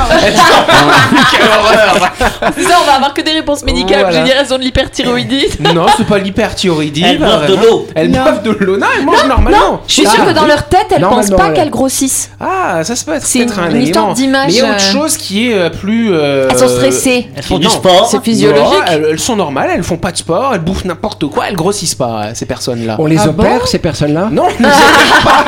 Quelle 1.31 1.48
horreur. 1.48 2.12
Ça, 2.39 2.77
on 2.81 2.86
va 2.86 2.93
avoir 2.95 3.04
que 3.13 3.21
des 3.21 3.31
réponses 3.31 3.63
médicales. 3.63 4.01
Voilà. 4.01 4.25
J'ai 4.25 4.31
des 4.33 4.38
raisons 4.38 4.57
de 4.57 4.63
l'hyperthyroïdite. 4.63 5.59
Non, 5.75 5.85
c'est 5.97 6.05
pas 6.07 6.17
l'hyperthyroïdie. 6.19 7.03
Elles 7.05 7.19
bah, 7.19 7.25
boivent 7.38 7.50
de 7.50 7.55
l'eau. 7.55 7.88
Elles 7.95 8.12
Non. 8.12 8.21
boivent 8.24 8.43
de 8.43 8.51
l'eau. 8.51 8.77
Non, 8.77 8.88
elles 8.97 9.05
mangent 9.05 9.27
normalement. 9.27 9.81
Je 9.88 9.93
suis 9.93 10.03
Ah, 10.07 10.12
sûre 10.12 10.25
que 10.25 10.31
dans 10.31 10.43
oui. 10.43 10.47
leur 10.47 10.67
tête, 10.67 10.85
elles 10.91 11.01
Normalement, 11.01 11.29
pensent 11.38 11.38
pas 11.47 11.50
qu'elles 11.51 11.69
grossissent. 11.69 12.29
Ah, 12.39 12.83
ça 12.83 12.95
se 12.95 13.03
peut 13.03 13.13
être 13.13 13.25
C'est 13.25 13.39
peut-être 13.39 13.59
une- 13.59 13.65
un 13.65 13.69
une 13.71 13.81
élément. 13.88 14.13
d'image, 14.13 14.47
Mais 14.47 14.53
il 14.53 14.57
y 14.57 14.62
a 14.62 14.65
autre 14.65 14.75
euh, 14.75 14.91
chose 14.93 15.17
qui 15.17 15.51
est 15.51 15.55
euh, 15.55 15.69
plus. 15.69 16.13
euh, 16.13 16.47
Elles 16.50 16.57
sont 16.57 16.67
stressées. 16.67 17.27
Elles 17.35 17.43
font 17.43 17.57
du 17.59 17.65
Non. 17.65 17.71
sport. 17.71 18.07
C'est 18.09 18.24
physiologique. 18.24 18.63
Non, 18.65 18.83
elles, 18.88 19.07
elles 19.12 19.19
sont 19.19 19.35
normales, 19.35 19.69
elles 19.74 19.83
font 19.83 19.97
pas 19.97 20.12
de 20.12 20.17
sport, 20.17 20.51
elles 20.53 20.62
bouffent 20.62 20.85
n'importe 20.85 21.25
quoi, 21.27 21.45
elles 21.50 21.55
grossissent 21.55 21.95
pas, 21.95 22.25
euh, 22.27 22.31
ces 22.33 22.45
personnes-là. 22.45 22.95
on 23.00 23.05
les 23.07 23.17
Ah 23.19 23.29
opère, 23.29 23.67
ces 23.67 23.79
personnes-là? 23.79 24.29
Non, 24.31 24.45
ne 24.59 24.65
les 24.65 24.71
opère 24.71 25.21
pas. 25.24 25.45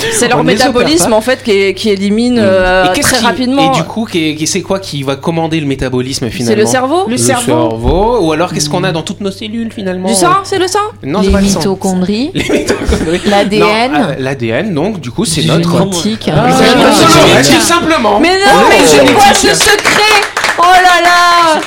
C'est 0.12 0.28
leur 0.28 0.38
On 0.40 0.44
métabolisme 0.44 1.12
en 1.12 1.20
fait 1.20 1.42
qui, 1.42 1.88
élimine 1.90 2.38
euh, 2.38 2.86
très 2.94 3.18
rapidement. 3.18 3.72
Et 3.72 3.76
du 3.76 3.82
coup, 3.84 4.06
c'est 4.46 4.62
quoi 4.62 4.78
qui 4.78 5.02
va 5.02 5.16
commander 5.16 5.60
le 5.60 5.66
métabolisme 5.66 6.26
c'est 6.26 6.30
finalement? 6.30 6.60
le 6.62 6.66
cerveau. 6.80 7.04
Le 7.08 7.16
cerveau. 7.16 7.70
cerveau. 7.70 8.18
Ou 8.26 8.32
alors 8.32 8.52
qu'est-ce 8.52 8.68
qu'on 8.68 8.84
a 8.84 8.92
dans 8.92 9.02
toutes 9.02 9.20
nos 9.20 9.30
cellules 9.30 9.72
finalement 9.72 10.08
Du 10.08 10.14
sang, 10.14 10.36
c'est 10.44 10.58
le 10.58 10.66
sang. 10.66 10.78
Non, 11.02 11.20
les 11.20 11.26
c'est 11.26 11.32
pas 11.32 11.40
le 11.40 11.46
sang. 11.48 11.58
mitochondries, 11.60 12.30
Les 12.34 12.48
mitochondries. 12.48 13.20
l'ADN, 13.26 13.92
Non, 13.92 13.98
euh, 14.10 14.14
L'ADN, 14.18 14.74
donc, 14.74 15.00
du 15.00 15.10
coup, 15.10 15.24
c'est 15.24 15.42
notre. 15.44 15.78
génétique. 15.78 16.30
Ah, 16.32 16.48
c'est 16.52 16.64
génétique. 16.70 17.28
génétique, 17.28 17.62
simplement. 17.62 18.20
Mais 18.20 18.28
non, 18.30 18.52
mais 18.68 18.76
en 18.76 18.86
c'est 18.86 19.12
quoi 19.14 19.24
génétique. 19.32 19.50
ce 19.50 19.54
secret 19.54 20.20
Oh 20.62 20.66
là 20.74 21.02
là 21.02 21.60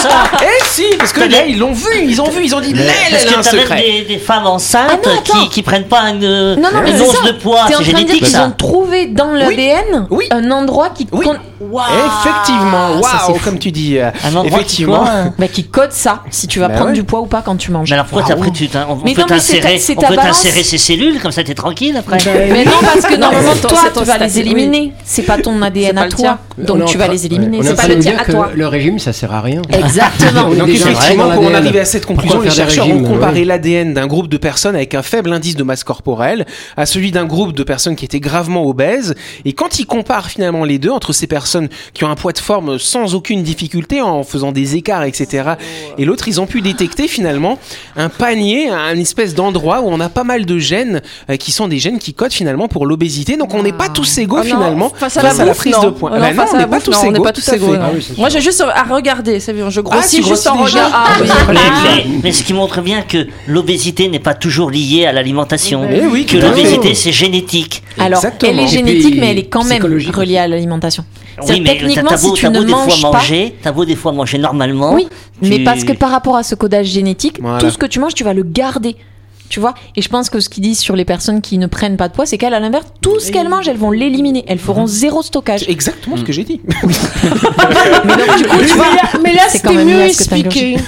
ça 0.00 0.08
Eh 0.42 0.64
si, 0.64 0.84
parce 0.98 1.12
que 1.12 1.20
T'as 1.20 1.26
là, 1.28 1.42
des- 1.44 1.50
ils 1.50 1.58
l'ont 1.58 1.72
vu, 1.72 1.86
ils 2.04 2.20
ont 2.20 2.28
vu, 2.30 2.44
ils 2.44 2.54
ont 2.54 2.60
dit, 2.60 2.72
là, 2.72 2.82
Parce 3.10 3.22
elle 3.24 3.28
a 3.34 3.38
un 3.38 3.42
t'as 3.42 3.52
même 3.52 3.60
secret. 3.62 3.82
des, 3.82 4.14
des 4.14 4.18
femmes 4.18 4.46
enceintes 4.46 4.90
Ah 4.90 4.96
non, 5.04 5.12
attends. 5.18 5.40
qui, 5.44 5.48
qui 5.48 5.62
prennent 5.62 5.84
pas 5.88 6.02
une, 6.10 6.20
Non, 6.54 6.56
non, 6.72 6.80
mais 6.82 6.90
une 6.90 6.96
c'est 6.98 7.02
once 7.08 7.16
ça. 7.16 7.26
de 7.26 7.32
poids. 7.38 7.64
T'es 7.68 7.74
en 7.74 7.78
C'est 7.78 7.84
train 7.84 7.92
de 7.92 7.96
dire 7.98 7.98
génétique, 7.98 8.18
qu'ils 8.24 8.26
ça. 8.28 8.46
ont 8.46 8.50
trouvé 8.52 9.06
dans 9.06 9.32
l'ADN 9.32 10.06
Oui. 10.10 10.26
un 10.30 10.50
endroit 10.50 10.90
qui, 10.90 11.06
Oui. 11.12 11.26
con- 11.26 11.36
Waouh, 11.60 11.84
Effectivement, 12.24 13.00
ça, 13.02 13.08
c'est 13.20 13.26
waouh, 13.30 13.38
fou. 13.38 13.44
comme 13.44 13.58
tu 13.58 13.70
dis. 13.70 13.96
euh, 13.98 14.10
Un 14.24 14.28
endroit 14.34 14.42
qui 14.42 14.48
Effectivement. 14.82 14.98
quoi 14.98 15.10
Bah, 15.38 15.46
qui 15.48 15.64
code 15.64 15.92
ça, 15.92 16.22
si 16.30 16.48
tu 16.48 16.58
vas 16.58 16.66
Bah 16.68 16.74
prendre 16.74 16.88
ouais. 16.90 16.94
du 16.96 17.04
poids 17.04 17.20
ou 17.20 17.26
pas 17.26 17.40
quand 17.42 17.54
tu 17.56 17.70
manges. 17.70 17.88
Mais 17.88 17.94
alors 17.94 18.06
pourquoi 18.06 18.32
après 18.32 18.46
ouais. 18.46 18.52
tu 18.52 18.68
t'in- 18.68 18.86
on, 18.88 18.96
Mais 19.04 19.14
peut 19.14 19.20
non, 19.20 19.26
mais 19.30 19.38
c'est 19.38 19.54
ta- 19.54 19.68
t'insérer 19.68 19.78
c'est 19.78 19.96
on 19.96 20.00
ta 20.00 20.08
peut 20.08 20.16
balance. 20.16 20.42
t'insérer 20.42 20.64
ces 20.64 20.78
cellules 20.78 21.20
comme 21.20 21.30
ça 21.30 21.44
t'es 21.44 21.54
tranquille 21.54 21.96
après. 21.96 22.18
Mais 22.26 22.64
non, 22.64 22.72
parce 22.82 23.06
que 23.06 23.14
normalement, 23.16 23.52
c'est 23.54 23.60
ton- 23.60 23.68
toi, 23.68 23.78
c'est 23.84 23.92
ton 23.92 24.00
tu 24.00 24.06
vas 24.06 24.18
les 24.18 24.38
éliminer. 24.40 24.92
C'est 25.04 25.22
pas 25.22 25.38
ton 25.38 25.62
ADN 25.62 25.94
pas 25.94 26.00
à 26.00 26.04
le 26.06 26.10
toi. 26.10 26.18
tien. 26.20 26.38
Donc 26.58 26.76
On 26.78 26.80
est 26.82 26.84
tu 26.86 26.96
en 26.96 26.98
vas 26.98 27.04
train- 27.04 27.12
les 27.14 27.26
éliminer. 27.26 27.58
On 27.58 27.62
est 27.62 27.64
en 27.64 27.70
C'est 27.70 27.76
pas 27.76 27.82
train 27.82 27.88
le 27.90 27.94
de 27.96 28.02
tien 28.02 28.11
dire 28.12 28.20
à 28.20 28.24
que 28.24 28.32
toi. 28.32 28.50
le 28.54 28.66
régime, 28.66 28.98
ça 28.98 29.12
sert 29.12 29.32
à 29.32 29.40
rien. 29.40 29.62
Exactement. 29.70 30.48
On 30.48 30.54
Donc 30.54 30.68
effectivement, 30.68 31.24
en 31.24 31.28
l'ADN. 31.28 31.54
arriver 31.54 31.80
à 31.80 31.84
cette 31.84 32.06
conclusion, 32.06 32.40
les 32.40 32.50
chercheurs 32.50 32.86
ont 32.86 32.90
régimes, 32.90 33.06
comparé 33.06 33.40
ouais. 33.40 33.44
l'ADN 33.44 33.94
d'un 33.94 34.06
groupe 34.06 34.28
de 34.28 34.36
personnes 34.36 34.76
avec 34.76 34.94
un 34.94 35.02
faible 35.02 35.32
indice 35.32 35.56
de 35.56 35.62
masse 35.62 35.84
corporelle 35.84 36.46
à 36.76 36.86
celui 36.86 37.12
d'un 37.12 37.24
groupe 37.24 37.52
de 37.52 37.62
personnes 37.62 37.96
qui 37.96 38.04
étaient 38.04 38.20
gravement 38.20 38.66
obèses. 38.66 39.14
Et 39.44 39.52
quand 39.52 39.78
ils 39.78 39.86
comparent 39.86 40.28
finalement 40.28 40.64
les 40.64 40.78
deux, 40.78 40.90
entre 40.90 41.12
ces 41.12 41.26
personnes 41.26 41.68
qui 41.94 42.04
ont 42.04 42.08
un 42.08 42.14
poids 42.14 42.32
de 42.32 42.38
forme 42.38 42.78
sans 42.78 43.14
aucune 43.14 43.42
difficulté, 43.42 44.00
en 44.00 44.22
faisant 44.22 44.52
des 44.52 44.76
écarts, 44.76 45.04
etc., 45.04 45.52
et 45.98 46.04
l'autre, 46.04 46.28
ils 46.28 46.40
ont 46.40 46.46
pu 46.46 46.60
détecter 46.60 47.08
finalement 47.08 47.58
un 47.96 48.08
panier, 48.08 48.68
un 48.68 48.96
espèce 48.98 49.34
d'endroit 49.34 49.80
où 49.80 49.88
on 49.88 50.00
a 50.00 50.08
pas 50.08 50.24
mal 50.24 50.44
de 50.44 50.58
gènes 50.58 51.02
euh, 51.30 51.36
qui 51.36 51.52
sont 51.52 51.68
des 51.68 51.78
gènes 51.78 51.98
qui 51.98 52.14
codent 52.14 52.32
finalement 52.32 52.68
pour 52.68 52.86
l'obésité. 52.86 53.36
Donc 53.36 53.54
on 53.54 53.62
n'est 53.62 53.72
pas 53.72 53.88
tous 53.88 54.18
égaux 54.18 54.38
Ah 54.40 54.44
finalement 54.44 54.90
face 54.90 55.16
à 55.16 55.22
la, 55.22 55.32
bouffe, 55.44 55.56
prise 55.58 55.74
non. 55.74 55.84
de 55.84 55.90
poids. 55.90 56.10
Ah 56.14 56.18
Bah 56.18 56.32
non, 56.34 56.44
on 56.52 56.56
n'est 56.58 56.66
pas 56.66 56.80
tous 56.80 56.96
on 57.04 57.12
pas 57.12 57.54
égaux. 57.54 57.76
Ah 58.08 58.12
oui. 58.14 58.20
Moi, 58.20 58.28
j'ai 58.28 58.40
juste 58.40 58.60
à 58.62 58.82
regarder, 58.84 59.40
c'est 59.40 59.52
bien, 59.52 59.70
je 59.70 59.80
Ah, 59.80 59.82
grossis 59.82 60.16
tu 60.16 60.22
juste 60.28 60.46
grossis 60.46 60.48
en 60.48 60.64
regardant. 60.64 60.96
Ah, 60.96 61.08
oui. 61.20 61.28
Mais, 61.48 61.54
mais- 61.54 62.04
mais 62.24 62.32
ce 62.32 62.42
qui 62.42 62.52
montre 62.54 62.80
bien 62.80 63.02
que 63.02 63.26
l'obésité 63.46 64.08
n'est 64.08 64.18
pas 64.18 64.34
toujours 64.34 64.70
liée 64.70 65.06
à 65.06 65.12
l'alimentation. 65.12 65.86
Eh 65.90 66.06
oui, 66.06 66.26
que 66.26 66.32
tout 66.32 66.36
à 66.38 66.40
fait. 66.40 66.48
l'obésité 66.48 66.94
c'est 66.94 67.12
génétique. 67.12 67.82
Alors, 67.98 68.18
Exactement. 68.18 68.52
elle 68.52 68.60
est 68.60 68.68
génétique, 68.68 69.16
mais 69.18 69.30
elle 69.30 69.38
est 69.38 69.46
quand 69.46 69.64
même 69.64 69.82
reliée 69.82 70.38
à 70.38 70.48
l'alimentation. 70.48 71.04
Oui, 71.48 71.60
mais 71.60 71.70
techniquement, 71.70 72.10
t'as 72.10 72.16
si 72.18 72.32
tu 72.34 72.42
t'as 72.42 72.50
ne 72.50 72.58
beau 72.58 72.64
des 72.64 72.72
manges 72.72 73.00
fois 73.00 73.10
pas, 73.10 73.18
manger, 73.18 73.54
t'as 73.62 73.72
beau 73.72 73.84
des 73.84 73.96
fois 73.96 74.12
manger 74.12 74.38
normalement. 74.38 74.94
Oui, 74.94 75.08
mais 75.40 75.60
parce 75.60 75.84
que 75.84 75.92
par 75.92 76.10
rapport 76.10 76.36
à 76.36 76.42
ce 76.42 76.54
codage 76.54 76.86
génétique, 76.86 77.38
Voilà. 77.40 77.58
tout 77.58 77.70
ce 77.70 77.78
que 77.78 77.86
tu 77.86 77.98
manges, 78.00 78.14
tu 78.14 78.22
vas 78.24 78.34
le 78.34 78.42
garder. 78.42 78.96
Tu 79.52 79.60
vois 79.60 79.74
Et 79.96 80.00
je 80.00 80.08
pense 80.08 80.30
que 80.30 80.40
ce 80.40 80.48
qu'ils 80.48 80.62
disent 80.62 80.78
sur 80.78 80.96
les 80.96 81.04
personnes 81.04 81.42
qui 81.42 81.58
ne 81.58 81.66
prennent 81.66 81.98
pas 81.98 82.08
de 82.08 82.14
poids, 82.14 82.24
c'est 82.24 82.38
qu'elles, 82.38 82.54
à 82.54 82.58
l'inverse, 82.58 82.86
tout 83.02 83.20
ce 83.20 83.30
qu'elles 83.30 83.50
mangent, 83.50 83.68
elles 83.68 83.76
vont 83.76 83.90
l'éliminer. 83.90 84.46
Elles 84.48 84.58
feront 84.58 84.86
zéro 84.86 85.20
stockage. 85.20 85.64
C'est 85.66 85.70
exactement 85.70 86.16
ce 86.16 86.24
que 86.24 86.32
j'ai 86.32 86.44
dit. 86.44 86.62
Mais 86.72 88.16
donc, 88.16 88.38
du 88.38 88.44
coup, 88.44 88.56
tu 88.66 88.72
vois, 88.74 88.86
Mais 89.22 89.34
là, 89.34 89.42
C'est 89.48 89.58
c'était 89.58 89.68
quand 89.68 89.74
même 89.74 89.88
mieux 89.88 90.00
expliqué. 90.04 90.78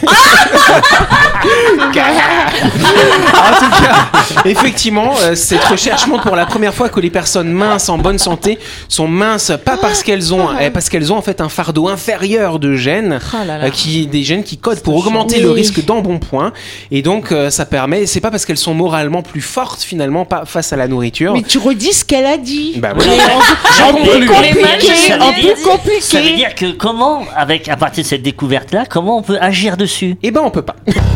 En 1.45 1.93
tout 3.59 3.71
cas, 3.71 4.45
effectivement, 4.47 5.13
euh, 5.23 5.35
cette 5.35 5.65
recherche 5.65 6.07
montre 6.07 6.23
pour 6.23 6.37
la 6.37 6.47
première 6.47 6.73
fois 6.73 6.89
que 6.89 7.01
les 7.01 7.11
personnes 7.11 7.53
minces 7.53 7.89
en 7.91 7.99
bonne 7.99 8.19
santé 8.19 8.59
sont 8.89 9.09
minces 9.09 9.53
pas 9.63 9.77
parce 9.77 10.03
qu'elles 10.03 10.33
ont, 10.33 10.49
eh, 10.59 10.71
parce 10.71 10.89
qu'elles 10.89 11.13
ont 11.13 11.17
en 11.17 11.23
fait 11.23 11.43
un 11.43 11.51
fardeau 11.51 11.89
inférieur 11.89 12.59
de 12.59 12.75
gènes, 12.77 13.19
Oh 13.35 13.37
là 13.47 13.59
là. 13.59 13.67
euh, 13.67 13.71
qui 13.71 14.07
des 14.07 14.23
gènes 14.23 14.43
qui 14.45 14.57
codent 14.57 14.81
pour 14.81 14.97
augmenter 14.97 15.41
le 15.41 15.51
risque 15.51 15.85
d'embonpoint. 15.85 16.53
Et 16.91 17.03
donc, 17.03 17.31
euh, 17.33 17.51
ça 17.51 17.67
permet, 17.67 18.07
c'est 18.07 18.21
pas 18.21 18.31
parce 18.31 18.47
qu'elles 18.47 18.54
sont 18.59 18.75
moralement 18.75 19.23
plus 19.23 19.41
fortes 19.41 19.83
finalement 19.83 20.25
pas 20.25 20.45
face 20.47 20.73
à 20.73 20.77
la 20.77 20.89
nourriture. 20.89 21.33
Mais 21.35 21.43
tu 21.43 21.59
redis 21.59 21.93
ce 21.93 22.05
qu'elle 22.05 22.27
a 22.27 22.37
dit. 22.37 22.75
Bah 22.79 22.93
oui. 22.97 23.05
J'en 23.79 23.93
conclus. 23.93 24.05
peux 24.11 24.19
plus. 24.21 24.27
Compliqué, 24.29 24.95
Ça 24.95 25.17
veut 25.17 25.23
un 25.23 25.33
dire- 25.33 25.55
peu 25.55 25.61
Ça 26.01 26.19
veut 26.19 26.23
compliqué. 26.23 26.37
dire 26.37 26.55
que 26.55 26.73
comment, 26.73 27.25
avec 27.37 27.69
à 27.69 27.77
partir 27.77 28.03
de 28.05 28.09
cette 28.09 28.23
découverte-là, 28.23 28.85
comment 28.89 29.19
on 29.19 29.23
peut 29.23 29.39
agir 29.41 29.77
dessus? 29.77 30.17
Eh 30.23 30.31
ben, 30.31 30.41
on 30.45 30.51
peut 30.51 30.63
pas. 30.63 30.77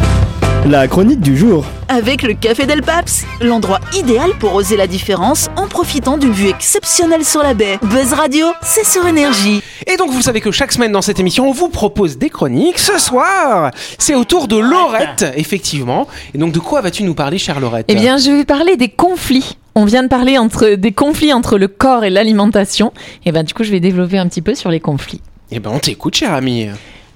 La 0.66 0.86
chronique 0.86 1.20
du 1.20 1.36
jour. 1.36 1.64
Avec 1.88 2.22
le 2.22 2.34
Café 2.34 2.66
Del 2.66 2.82
Paps, 2.82 3.24
l'endroit 3.40 3.80
idéal 3.96 4.30
pour 4.38 4.54
oser 4.54 4.76
la 4.76 4.86
différence 4.86 5.48
en 5.56 5.66
profitant 5.66 6.18
d'une 6.18 6.32
vue 6.32 6.48
exceptionnelle 6.48 7.24
sur 7.24 7.42
la 7.42 7.54
baie. 7.54 7.78
Buzz 7.82 8.12
Radio, 8.12 8.46
c'est 8.62 8.84
sur 8.84 9.06
énergie. 9.06 9.62
Et 9.86 9.96
donc, 9.96 10.10
vous 10.10 10.20
savez 10.20 10.40
que 10.42 10.50
chaque 10.50 10.72
semaine 10.72 10.92
dans 10.92 11.00
cette 11.00 11.20
émission, 11.20 11.48
on 11.48 11.52
vous 11.52 11.68
propose 11.68 12.18
des 12.18 12.28
chroniques. 12.28 12.78
Ce 12.78 12.98
soir, 12.98 13.70
c'est 13.98 14.14
au 14.14 14.24
tour 14.24 14.46
de 14.46 14.56
Laurette, 14.58 15.24
effectivement. 15.36 16.06
Et 16.34 16.38
donc, 16.38 16.52
de 16.52 16.58
quoi 16.58 16.82
vas-tu 16.82 17.02
nous 17.02 17.14
parler, 17.14 17.38
chère 17.38 17.60
Laurette 17.60 17.86
Eh 17.88 17.94
bien, 17.94 18.18
je 18.18 18.30
vais 18.30 18.44
parler 18.44 18.76
des 18.76 18.88
conflits. 18.88 19.56
On 19.74 19.86
vient 19.86 20.02
de 20.02 20.08
parler 20.08 20.36
entre 20.36 20.70
des 20.74 20.92
conflits 20.92 21.32
entre 21.32 21.56
le 21.56 21.68
corps 21.68 22.04
et 22.04 22.10
l'alimentation. 22.10 22.92
Et 23.24 23.32
ben, 23.32 23.42
du 23.42 23.54
coup, 23.54 23.64
je 23.64 23.70
vais 23.70 23.80
développer 23.80 24.18
un 24.18 24.26
petit 24.28 24.42
peu 24.42 24.54
sur 24.54 24.70
les 24.70 24.80
conflits. 24.80 25.22
Eh 25.50 25.60
ben, 25.60 25.70
on 25.72 25.78
t'écoute, 25.78 26.16
cher 26.16 26.34
ami. 26.34 26.66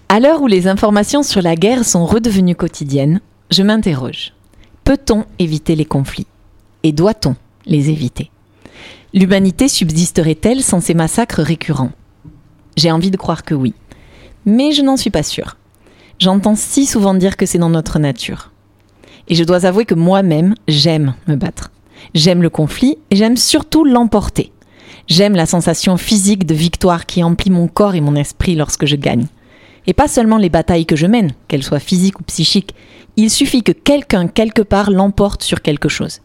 À 0.08 0.20
l'heure 0.20 0.42
où 0.42 0.46
les 0.46 0.68
informations 0.68 1.22
sur 1.22 1.42
la 1.42 1.54
guerre 1.56 1.84
sont 1.84 2.06
redevenues 2.06 2.54
quotidiennes, 2.54 3.20
je 3.52 3.62
m'interroge. 3.62 4.32
Peut-on 4.84 5.26
éviter 5.38 5.76
les 5.76 5.84
conflits? 5.84 6.26
Et 6.82 6.92
doit-on 6.92 7.36
les 7.66 7.90
éviter? 7.90 8.30
L'humanité 9.14 9.68
subsisterait-elle 9.68 10.62
sans 10.62 10.80
ces 10.80 10.94
massacres 10.94 11.42
récurrents? 11.42 11.92
J'ai 12.76 12.90
envie 12.90 13.10
de 13.10 13.16
croire 13.16 13.44
que 13.44 13.54
oui. 13.54 13.74
Mais 14.46 14.72
je 14.72 14.82
n'en 14.82 14.96
suis 14.96 15.10
pas 15.10 15.22
sûre. 15.22 15.58
J'entends 16.18 16.56
si 16.56 16.86
souvent 16.86 17.14
dire 17.14 17.36
que 17.36 17.46
c'est 17.46 17.58
dans 17.58 17.68
notre 17.68 17.98
nature. 17.98 18.50
Et 19.28 19.34
je 19.34 19.44
dois 19.44 19.66
avouer 19.66 19.84
que 19.84 19.94
moi-même, 19.94 20.54
j'aime 20.66 21.14
me 21.28 21.36
battre. 21.36 21.70
J'aime 22.14 22.42
le 22.42 22.50
conflit 22.50 22.96
et 23.10 23.16
j'aime 23.16 23.36
surtout 23.36 23.84
l'emporter. 23.84 24.50
J'aime 25.08 25.36
la 25.36 25.46
sensation 25.46 25.96
physique 25.96 26.46
de 26.46 26.54
victoire 26.54 27.06
qui 27.06 27.22
emplit 27.22 27.50
mon 27.50 27.68
corps 27.68 27.94
et 27.94 28.00
mon 28.00 28.16
esprit 28.16 28.54
lorsque 28.54 28.86
je 28.86 28.96
gagne. 28.96 29.26
Et 29.86 29.92
pas 29.92 30.08
seulement 30.08 30.38
les 30.38 30.48
batailles 30.48 30.86
que 30.86 30.96
je 30.96 31.06
mène, 31.06 31.32
qu'elles 31.48 31.64
soient 31.64 31.80
physiques 31.80 32.20
ou 32.20 32.22
psychiques. 32.24 32.74
Il 33.16 33.30
suffit 33.30 33.62
que 33.62 33.72
quelqu'un 33.72 34.26
quelque 34.26 34.62
part 34.62 34.90
l'emporte 34.90 35.42
sur 35.42 35.60
quelque 35.60 35.88
chose. 35.88 36.20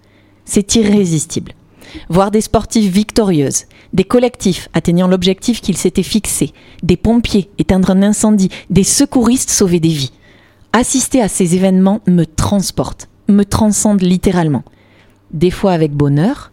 C'est 0.46 0.76
irrésistible. 0.76 1.54
Voir 2.10 2.32
des 2.32 2.42
sportives 2.42 2.92
victorieuses, 2.92 3.66
des 3.94 4.04
collectifs 4.04 4.70
atteignant 4.74 5.08
l'objectif 5.08 5.62
qu'ils 5.62 5.78
s'étaient 5.78 6.04
fixé, 6.04 6.54
des 6.84 6.98
pompiers 6.98 7.50
éteindre 7.58 7.92
un 7.92 8.04
incendie, 8.04 8.50
des 8.70 8.84
secouristes 8.84 9.50
sauver 9.50 9.80
des 9.80 9.90
vies. 9.90 10.12
Assister 10.74 11.22
à 11.22 11.28
ces 11.28 11.56
événements 11.56 12.02
me 12.08 12.26
transporte, 12.26 13.10
me 13.28 13.44
transcende 13.44 14.02
littéralement. 14.02 14.64
Des 15.32 15.52
fois 15.52 15.74
avec 15.74 15.92
bonheur, 15.92 16.52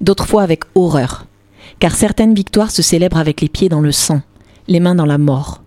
d'autres 0.00 0.26
fois 0.26 0.42
avec 0.42 0.64
horreur. 0.74 1.26
Car 1.78 1.94
certaines 1.94 2.34
victoires 2.34 2.70
se 2.70 2.82
célèbrent 2.82 3.18
avec 3.18 3.40
les 3.40 3.48
pieds 3.48 3.68
dans 3.68 3.80
le 3.80 3.92
sang, 3.92 4.22
les 4.66 4.80
mains 4.80 4.94
dans 4.94 5.06
la 5.06 5.18
mort. 5.18 5.62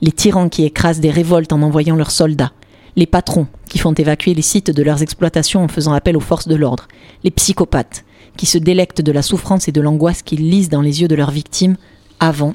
Les 0.00 0.12
tyrans 0.12 0.48
qui 0.48 0.64
écrasent 0.64 1.00
des 1.00 1.10
révoltes 1.10 1.52
en 1.52 1.62
envoyant 1.62 1.96
leurs 1.96 2.10
soldats, 2.10 2.52
les 2.96 3.06
patrons 3.06 3.46
qui 3.68 3.78
font 3.78 3.92
évacuer 3.92 4.34
les 4.34 4.42
sites 4.42 4.70
de 4.70 4.82
leurs 4.82 5.02
exploitations 5.02 5.64
en 5.64 5.68
faisant 5.68 5.92
appel 5.92 6.16
aux 6.16 6.20
forces 6.20 6.48
de 6.48 6.54
l'ordre, 6.54 6.88
les 7.24 7.30
psychopathes 7.30 8.04
qui 8.36 8.46
se 8.46 8.58
délectent 8.58 9.00
de 9.00 9.12
la 9.12 9.22
souffrance 9.22 9.68
et 9.68 9.72
de 9.72 9.80
l'angoisse 9.80 10.22
qu'ils 10.22 10.48
lisent 10.48 10.68
dans 10.68 10.80
les 10.80 11.02
yeux 11.02 11.08
de 11.08 11.14
leurs 11.14 11.30
victimes 11.30 11.76
avant, 12.20 12.54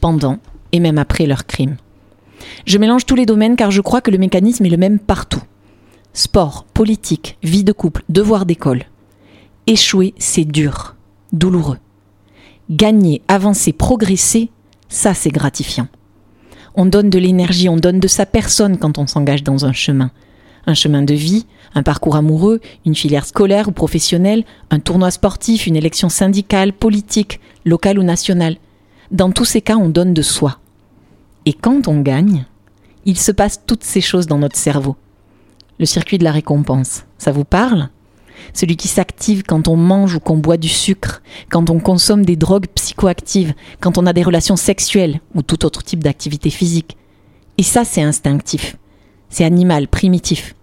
pendant 0.00 0.38
et 0.72 0.80
même 0.80 0.98
après 0.98 1.26
leurs 1.26 1.46
crimes. 1.46 1.76
Je 2.66 2.78
mélange 2.78 3.06
tous 3.06 3.14
les 3.14 3.26
domaines 3.26 3.56
car 3.56 3.70
je 3.70 3.80
crois 3.80 4.00
que 4.00 4.10
le 4.10 4.18
mécanisme 4.18 4.66
est 4.66 4.70
le 4.70 4.76
même 4.76 4.98
partout. 4.98 5.42
Sport, 6.12 6.64
politique, 6.74 7.38
vie 7.42 7.64
de 7.64 7.72
couple, 7.72 8.04
devoir 8.08 8.46
d'école. 8.46 8.84
Échouer, 9.66 10.14
c'est 10.18 10.44
dur, 10.44 10.94
douloureux. 11.32 11.78
Gagner, 12.70 13.22
avancer, 13.28 13.72
progresser, 13.72 14.50
ça 14.88 15.14
c'est 15.14 15.30
gratifiant. 15.30 15.88
On 16.74 16.86
donne 16.86 17.10
de 17.10 17.18
l'énergie, 17.18 17.68
on 17.68 17.76
donne 17.76 18.00
de 18.00 18.08
sa 18.08 18.26
personne 18.26 18.78
quand 18.78 18.98
on 18.98 19.06
s'engage 19.06 19.44
dans 19.44 19.64
un 19.64 19.72
chemin. 19.72 20.10
Un 20.66 20.74
chemin 20.74 21.02
de 21.02 21.14
vie, 21.14 21.46
un 21.74 21.82
parcours 21.82 22.16
amoureux, 22.16 22.60
une 22.84 22.94
filière 22.94 23.26
scolaire 23.26 23.68
ou 23.68 23.72
professionnelle, 23.72 24.44
un 24.70 24.80
tournoi 24.80 25.10
sportif, 25.10 25.66
une 25.66 25.76
élection 25.76 26.08
syndicale, 26.08 26.72
politique, 26.72 27.40
locale 27.64 27.98
ou 27.98 28.02
nationale. 28.02 28.56
Dans 29.10 29.30
tous 29.30 29.44
ces 29.44 29.60
cas, 29.60 29.76
on 29.76 29.88
donne 29.88 30.14
de 30.14 30.22
soi. 30.22 30.58
Et 31.46 31.52
quand 31.52 31.86
on 31.86 32.00
gagne, 32.00 32.46
il 33.04 33.18
se 33.18 33.30
passe 33.30 33.60
toutes 33.66 33.84
ces 33.84 34.00
choses 34.00 34.26
dans 34.26 34.38
notre 34.38 34.56
cerveau. 34.56 34.96
Le 35.78 35.86
circuit 35.86 36.18
de 36.18 36.24
la 36.24 36.32
récompense, 36.32 37.04
ça 37.18 37.30
vous 37.30 37.44
parle? 37.44 37.88
Celui 38.52 38.76
qui 38.76 38.88
s'active 38.88 39.42
quand 39.42 39.68
on 39.68 39.76
mange 39.76 40.14
ou 40.14 40.20
qu'on 40.20 40.36
boit 40.36 40.56
du 40.56 40.68
sucre, 40.68 41.22
quand 41.50 41.70
on 41.70 41.78
consomme 41.80 42.24
des 42.24 42.36
drogues 42.36 42.66
psychoactives, 42.74 43.54
quand 43.80 43.98
on 43.98 44.06
a 44.06 44.12
des 44.12 44.22
relations 44.22 44.56
sexuelles 44.56 45.20
ou 45.34 45.42
tout 45.42 45.64
autre 45.64 45.82
type 45.82 46.02
d'activité 46.02 46.50
physique. 46.50 46.96
Et 47.58 47.62
ça, 47.62 47.84
c'est 47.84 48.02
instinctif. 48.02 48.76
C'est 49.28 49.44
animal, 49.44 49.88
primitif. 49.88 50.54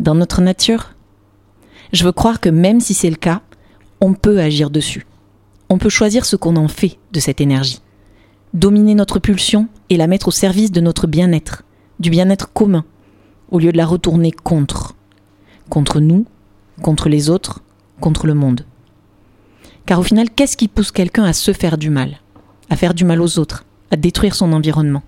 Dans 0.00 0.14
notre 0.14 0.40
nature, 0.40 0.94
je 1.92 2.04
veux 2.04 2.12
croire 2.12 2.40
que 2.40 2.48
même 2.48 2.80
si 2.80 2.94
c'est 2.94 3.10
le 3.10 3.16
cas, 3.16 3.42
on 4.00 4.14
peut 4.14 4.40
agir 4.40 4.70
dessus. 4.70 5.06
On 5.68 5.78
peut 5.78 5.88
choisir 5.88 6.24
ce 6.24 6.36
qu'on 6.36 6.56
en 6.56 6.68
fait 6.68 6.98
de 7.12 7.20
cette 7.20 7.40
énergie. 7.40 7.80
Dominer 8.54 8.94
notre 8.94 9.18
pulsion 9.18 9.68
et 9.90 9.96
la 9.96 10.06
mettre 10.06 10.28
au 10.28 10.32
service 10.32 10.72
de 10.72 10.80
notre 10.80 11.06
bien-être, 11.06 11.62
du 12.00 12.10
bien-être 12.10 12.52
commun, 12.52 12.84
au 13.50 13.58
lieu 13.58 13.72
de 13.72 13.76
la 13.76 13.86
retourner 13.86 14.32
contre. 14.32 14.96
Contre 15.68 16.00
nous, 16.00 16.26
contre 16.80 17.08
les 17.08 17.30
autres, 17.30 17.62
contre 18.00 18.26
le 18.26 18.34
monde. 18.34 18.64
Car 19.86 19.98
au 19.98 20.02
final, 20.02 20.30
qu'est-ce 20.30 20.56
qui 20.56 20.68
pousse 20.68 20.92
quelqu'un 20.92 21.24
à 21.24 21.32
se 21.32 21.52
faire 21.52 21.76
du 21.76 21.90
mal 21.90 22.20
À 22.70 22.76
faire 22.76 22.94
du 22.94 23.04
mal 23.04 23.20
aux 23.20 23.38
autres 23.38 23.64
à 23.90 23.96
détruire 23.96 24.34
son 24.34 24.52
environnement? 24.52 25.02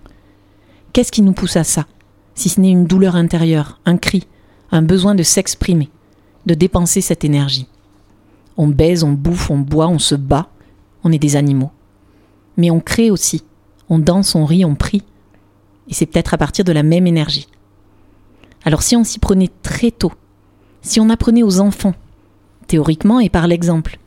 Qu'est-ce 0.92 1.12
qui 1.12 1.22
nous 1.22 1.32
pousse 1.32 1.56
à 1.56 1.64
ça 1.64 1.86
Si 2.34 2.48
ce 2.48 2.60
n'est 2.60 2.70
une 2.70 2.86
douleur 2.86 3.16
intérieure, 3.16 3.80
un 3.86 3.96
cri, 3.96 4.26
un 4.70 4.82
besoin 4.82 5.14
de 5.14 5.22
s'exprimer, 5.22 5.90
de 6.46 6.54
dépenser 6.54 7.00
cette 7.00 7.24
énergie? 7.24 7.66
On 8.56 8.68
baise, 8.68 9.02
on 9.02 9.12
bouffe, 9.12 9.50
on 9.50 9.58
boit, 9.58 9.88
on 9.88 9.98
se 9.98 10.14
bat, 10.14 10.48
on 11.02 11.12
est 11.12 11.18
des 11.18 11.36
animaux. 11.36 11.70
Mais 12.56 12.70
on 12.70 12.80
crée 12.80 13.10
aussi, 13.10 13.42
on 13.88 13.98
danse, 13.98 14.34
on 14.34 14.44
rit, 14.44 14.64
on 14.64 14.74
prie. 14.74 15.02
Et 15.88 15.94
c'est 15.94 16.06
peut-être 16.06 16.34
à 16.34 16.38
partir 16.38 16.64
de 16.64 16.72
la 16.72 16.82
même 16.82 17.06
énergie. 17.06 17.48
Alors 18.64 18.82
si 18.82 18.96
on 18.96 19.04
s'y 19.04 19.18
prenait 19.18 19.50
très 19.62 19.90
tôt, 19.90 20.12
si 20.84 21.00
on 21.00 21.10
apprenait 21.10 21.42
aux 21.42 21.58
enfants, 21.58 21.94
théoriquement 22.68 23.18
et 23.18 23.30
par 23.30 23.48
l'exemple, 23.48 23.98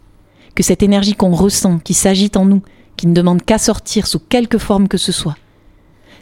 que 0.55 0.63
cette 0.63 0.83
énergie 0.83 1.15
qu'on 1.15 1.33
ressent, 1.33 1.79
qui 1.79 1.93
s'agite 1.93 2.37
en 2.37 2.45
nous, 2.45 2.61
qui 2.95 3.07
ne 3.07 3.13
demande 3.13 3.43
qu'à 3.43 3.57
sortir 3.57 4.07
sous 4.07 4.19
quelque 4.19 4.57
forme 4.57 4.87
que 4.87 4.97
ce 4.97 5.11
soit, 5.11 5.35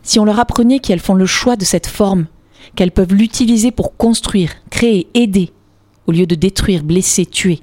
si 0.02 0.20
on 0.20 0.26
leur 0.26 0.39
apprenait 0.39 0.80
qu'elles 0.80 1.00
font 1.00 1.13
le 1.13 1.26
choix 1.26 1.56
de 1.56 1.65
cette 1.65 1.88
forme, 1.88 2.26
qu'elles 2.76 2.91
peuvent 2.91 3.13
l'utiliser 3.13 3.72
pour 3.72 3.98
construire, 3.98 4.52
créer, 4.70 5.08
aider, 5.13 5.52
au 6.08 6.12
lieu 6.12 6.26
de 6.26 6.36
détruire, 6.36 6.84
blesser, 6.84 7.26
tuer, 7.26 7.62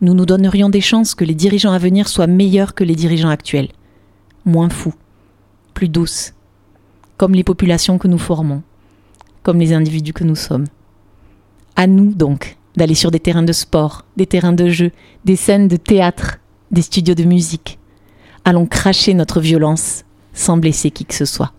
nous 0.00 0.14
nous 0.14 0.26
donnerions 0.26 0.70
des 0.70 0.80
chances 0.80 1.14
que 1.14 1.24
les 1.24 1.34
dirigeants 1.34 1.72
à 1.72 1.78
venir 1.78 2.08
soient 2.08 2.28
meilleurs 2.28 2.74
que 2.74 2.84
les 2.84 2.94
dirigeants 2.94 3.30
actuels, 3.30 3.68
moins 4.44 4.70
fous, 4.70 4.94
plus 5.74 5.88
douces, 5.88 6.34
comme 7.16 7.34
les 7.34 7.44
populations 7.44 7.98
que 7.98 8.08
nous 8.08 8.18
formons, 8.18 8.62
comme 9.42 9.58
les 9.58 9.72
individus 9.72 10.12
que 10.12 10.24
nous 10.24 10.36
sommes. 10.36 10.66
À 11.80 11.86
nous 11.86 12.12
donc 12.12 12.56
d'aller 12.76 12.96
sur 12.96 13.12
des 13.12 13.20
terrains 13.20 13.44
de 13.44 13.52
sport, 13.52 14.04
des 14.16 14.26
terrains 14.26 14.52
de 14.52 14.68
jeu, 14.68 14.90
des 15.24 15.36
scènes 15.36 15.68
de 15.68 15.76
théâtre, 15.76 16.38
des 16.72 16.82
studios 16.82 17.14
de 17.14 17.22
musique. 17.22 17.78
Allons 18.44 18.66
cracher 18.66 19.14
notre 19.14 19.38
violence 19.40 20.02
sans 20.32 20.56
blesser 20.56 20.90
qui 20.90 21.04
que 21.04 21.14
ce 21.14 21.24
soit. 21.24 21.52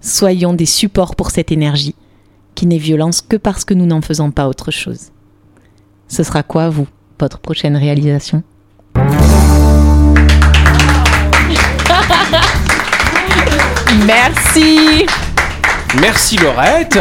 Soyons 0.00 0.54
des 0.54 0.66
supports 0.66 1.14
pour 1.14 1.30
cette 1.30 1.52
énergie, 1.52 1.94
qui 2.56 2.66
n'est 2.66 2.78
violence 2.78 3.22
que 3.22 3.36
parce 3.36 3.64
que 3.64 3.74
nous 3.74 3.86
n'en 3.86 4.02
faisons 4.02 4.32
pas 4.32 4.48
autre 4.48 4.72
chose. 4.72 5.12
Ce 6.08 6.24
sera 6.24 6.42
quoi, 6.42 6.68
vous, 6.68 6.88
votre 7.20 7.38
prochaine 7.38 7.76
réalisation? 7.76 8.42
Merci. 14.04 15.06
Merci 16.00 16.38
Laurette. 16.38 16.98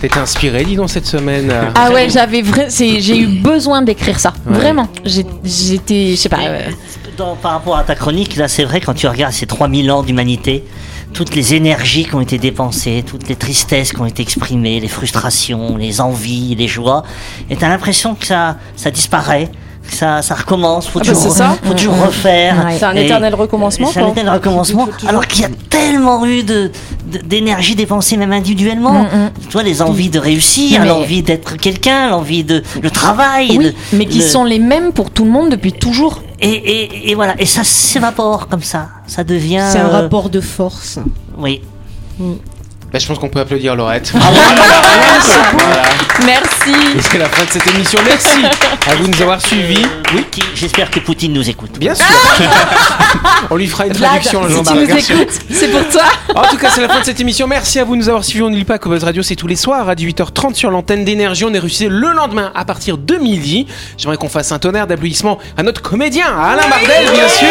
T'es 0.00 0.16
inspirée, 0.16 0.64
dis 0.64 0.76
donc, 0.76 0.88
cette 0.88 1.06
semaine. 1.06 1.52
Ah 1.74 1.90
ouais, 1.92 2.08
j'avais 2.08 2.40
vrai, 2.40 2.66
c'est- 2.70 3.00
j'ai 3.00 3.18
eu 3.18 3.26
besoin 3.26 3.82
d'écrire 3.82 4.18
ça. 4.18 4.32
Ouais. 4.46 4.54
Vraiment. 4.54 4.88
J'ai- 5.04 5.26
J'étais, 5.44 6.12
je 6.12 6.16
sais 6.16 6.28
pas. 6.30 6.38
euh, 6.40 6.70
Dans- 7.18 7.36
par 7.36 7.52
rapport 7.52 7.76
à 7.76 7.84
ta 7.84 7.94
chronique, 7.94 8.36
là, 8.36 8.48
c'est 8.48 8.64
vrai, 8.64 8.80
quand 8.80 8.94
tu 8.94 9.06
regardes 9.06 9.34
ces 9.34 9.46
3000 9.46 9.90
ans 9.92 10.02
d'humanité, 10.02 10.64
toutes 11.12 11.34
les 11.34 11.52
énergies 11.54 12.04
qui 12.06 12.14
ont 12.14 12.20
été 12.22 12.38
dépensées, 12.38 13.04
toutes 13.06 13.28
les 13.28 13.36
tristesses 13.36 13.92
qui 13.92 14.00
ont 14.00 14.06
été 14.06 14.22
exprimées, 14.22 14.80
les 14.80 14.88
frustrations, 14.88 15.76
les 15.76 16.00
envies, 16.00 16.54
les 16.54 16.68
joies, 16.68 17.02
et 17.50 17.56
t'as 17.56 17.68
l'impression 17.68 18.14
que 18.14 18.24
ça, 18.24 18.56
ça 18.76 18.90
disparaît, 18.90 19.50
ça, 19.88 20.22
ça 20.22 20.34
recommence, 20.34 20.86
faut 20.88 21.00
Ah 21.02 21.06
bah, 21.08 21.12
toujours, 21.14 21.32
ça. 21.32 21.56
faut 21.62 21.74
toujours 21.74 21.94
Mm, 21.94 21.98
mm. 21.98 22.02
refaire. 22.02 22.64
Ouais. 22.66 22.76
C'est 22.78 22.84
un 22.84 22.94
éternel 22.96 23.34
recommencement. 23.34 23.90
C'est 23.92 24.00
un 24.00 24.08
éternel 24.08 24.34
recommencement, 24.34 24.88
alors 25.08 25.26
qu'il 25.26 25.42
y 25.42 25.44
a 25.44 25.50
tellement 25.68 26.24
eu 26.26 26.42
de 26.42 26.70
d'énergie 27.24 27.74
dépensée 27.74 28.16
même 28.16 28.32
individuellement. 28.32 29.02
Mm, 29.02 29.06
mm. 29.06 29.30
Tu 29.46 29.52
vois, 29.52 29.62
les 29.62 29.82
envies 29.82 30.10
de 30.10 30.18
réussir, 30.18 30.84
l'envie 30.84 31.22
d'être 31.22 31.56
quelqu'un, 31.56 32.08
l'envie 32.10 32.44
de 32.44 32.62
le 32.82 32.90
travail. 32.90 33.48
Oui, 33.58 33.64
de- 33.64 33.74
mais 33.94 34.06
qui 34.06 34.18
le- 34.18 34.24
sont 34.24 34.44
les 34.44 34.58
mêmes 34.58 34.92
pour 34.92 35.10
tout 35.10 35.24
le 35.24 35.30
monde 35.30 35.50
depuis 35.50 35.72
toujours. 35.72 36.22
et, 36.40 36.48
et, 36.50 37.10
et 37.10 37.14
voilà, 37.14 37.34
et 37.38 37.46
ça 37.46 37.64
s'évapore 37.64 38.48
comme 38.48 38.62
ça. 38.62 38.88
Ça 39.06 39.24
devient. 39.24 39.64
C'est 39.72 39.78
un 39.78 39.86
euh, 39.88 40.02
rapport 40.02 40.30
de 40.30 40.40
force. 40.40 40.98
Oui. 41.36 41.62
Bah, 42.92 42.98
je 42.98 43.06
pense 43.06 43.18
qu'on 43.20 43.28
peut 43.28 43.38
applaudir 43.40 43.76
Laurette. 43.76 44.12
Merci. 46.26 46.72
Et 46.98 47.00
c'est 47.02 47.18
la 47.18 47.28
fin 47.28 47.44
de 47.44 47.50
cette 47.50 47.66
émission. 47.68 47.98
Merci 48.04 48.44
à 48.90 48.94
vous 48.96 49.06
de 49.06 49.14
nous 49.16 49.22
avoir 49.22 49.40
suivis. 49.40 49.86
Oui, 50.12 50.22
Poutine- 50.22 50.44
J'espère 50.54 50.90
que 50.90 50.98
Poutine 51.00 51.32
nous 51.32 51.48
écoute. 51.48 51.78
bien 51.78 51.94
sûr. 51.94 52.04
On 53.50 53.56
lui 53.56 53.68
fera 53.68 53.86
une 53.86 53.92
Vlad, 53.92 54.10
traduction, 54.10 54.42
si 54.42 54.48
tu 54.48 54.54
Jean-Marc. 54.54 54.76
nous 54.76 54.86
Merci. 54.94 55.12
écoutes, 55.12 55.30
c'est 55.50 55.68
pour 55.68 55.88
toi. 55.88 56.02
En 56.34 56.42
tout 56.48 56.56
cas, 56.56 56.70
c'est 56.74 56.80
la 56.82 56.88
fin 56.88 57.00
de 57.00 57.04
cette 57.04 57.20
émission. 57.20 57.46
Merci 57.46 57.78
à 57.78 57.84
vous 57.84 57.94
de 57.94 58.00
nous 58.00 58.08
avoir 58.08 58.24
suivis. 58.24 58.42
On 58.42 58.50
n'oublie 58.50 58.64
pas 58.64 58.78
que 58.78 58.88
Buzz 58.88 59.04
Radio, 59.04 59.22
c'est 59.22 59.36
tous 59.36 59.46
les 59.46 59.56
soirs 59.56 59.88
à 59.88 59.94
18h30 59.94 60.54
sur 60.54 60.70
l'antenne 60.70 61.04
d'énergie. 61.04 61.44
On 61.44 61.54
est 61.54 61.58
reçu 61.60 61.88
le 61.88 62.12
lendemain 62.12 62.50
à 62.54 62.64
partir 62.64 62.98
de 62.98 63.14
midi. 63.16 63.66
J'aimerais 63.96 64.16
qu'on 64.18 64.28
fasse 64.28 64.50
un 64.52 64.58
tonnerre 64.58 64.86
d'applaudissements 64.88 65.38
à 65.56 65.62
notre 65.62 65.80
comédien, 65.80 66.26
à 66.26 66.52
Alain 66.52 66.68
Bardel, 66.68 67.08
bien 67.12 67.28
sûr. 67.28 67.48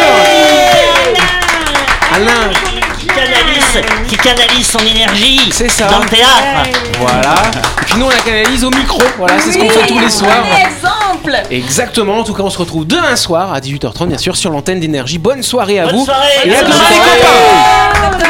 Alain, 2.13 2.51
Qui 2.99 3.07
canalise, 3.07 3.81
qui 4.09 4.17
canalise 4.17 4.67
son 4.67 4.79
énergie 4.79 5.49
C'est 5.51 5.69
ça. 5.69 5.85
dans 5.87 5.99
le 5.99 6.09
théâtre. 6.09 6.69
voilà. 6.99 7.33
Et 7.81 7.85
puis 7.85 7.95
nous, 7.97 8.05
on 8.05 8.09
la 8.09 8.17
canalise 8.17 8.63
au 8.65 8.69
micro. 8.71 9.01
Voilà, 9.17 9.39
c'est 9.39 9.53
ce 9.53 9.57
qu'on 9.57 9.69
fait 9.69 9.87
tous 9.87 9.99
les 9.99 10.09
soirs. 10.09 10.43
Exemple. 10.57 11.41
Exactement. 11.49 12.17
En 12.19 12.23
tout 12.23 12.33
cas, 12.33 12.43
on 12.43 12.49
se 12.49 12.57
retrouve 12.57 12.85
demain 12.85 13.15
soir 13.15 13.53
à 13.53 13.59
18h30, 13.59 14.07
bien 14.07 14.17
sûr, 14.17 14.35
sur 14.35 14.49
l'antenne 14.51 14.79
d'énergie. 14.79 15.17
Bonne 15.17 15.43
soirée 15.43 15.79
à 15.79 15.85
Bonne 15.85 15.95
vous. 15.95 16.05
soirée. 16.05 16.27
Et 16.45 16.55
à 16.55 16.61
Bonne 16.63 16.71
tous 16.71 16.77
soirée. 16.77 16.95
les 16.95 18.17
copains. 18.17 18.29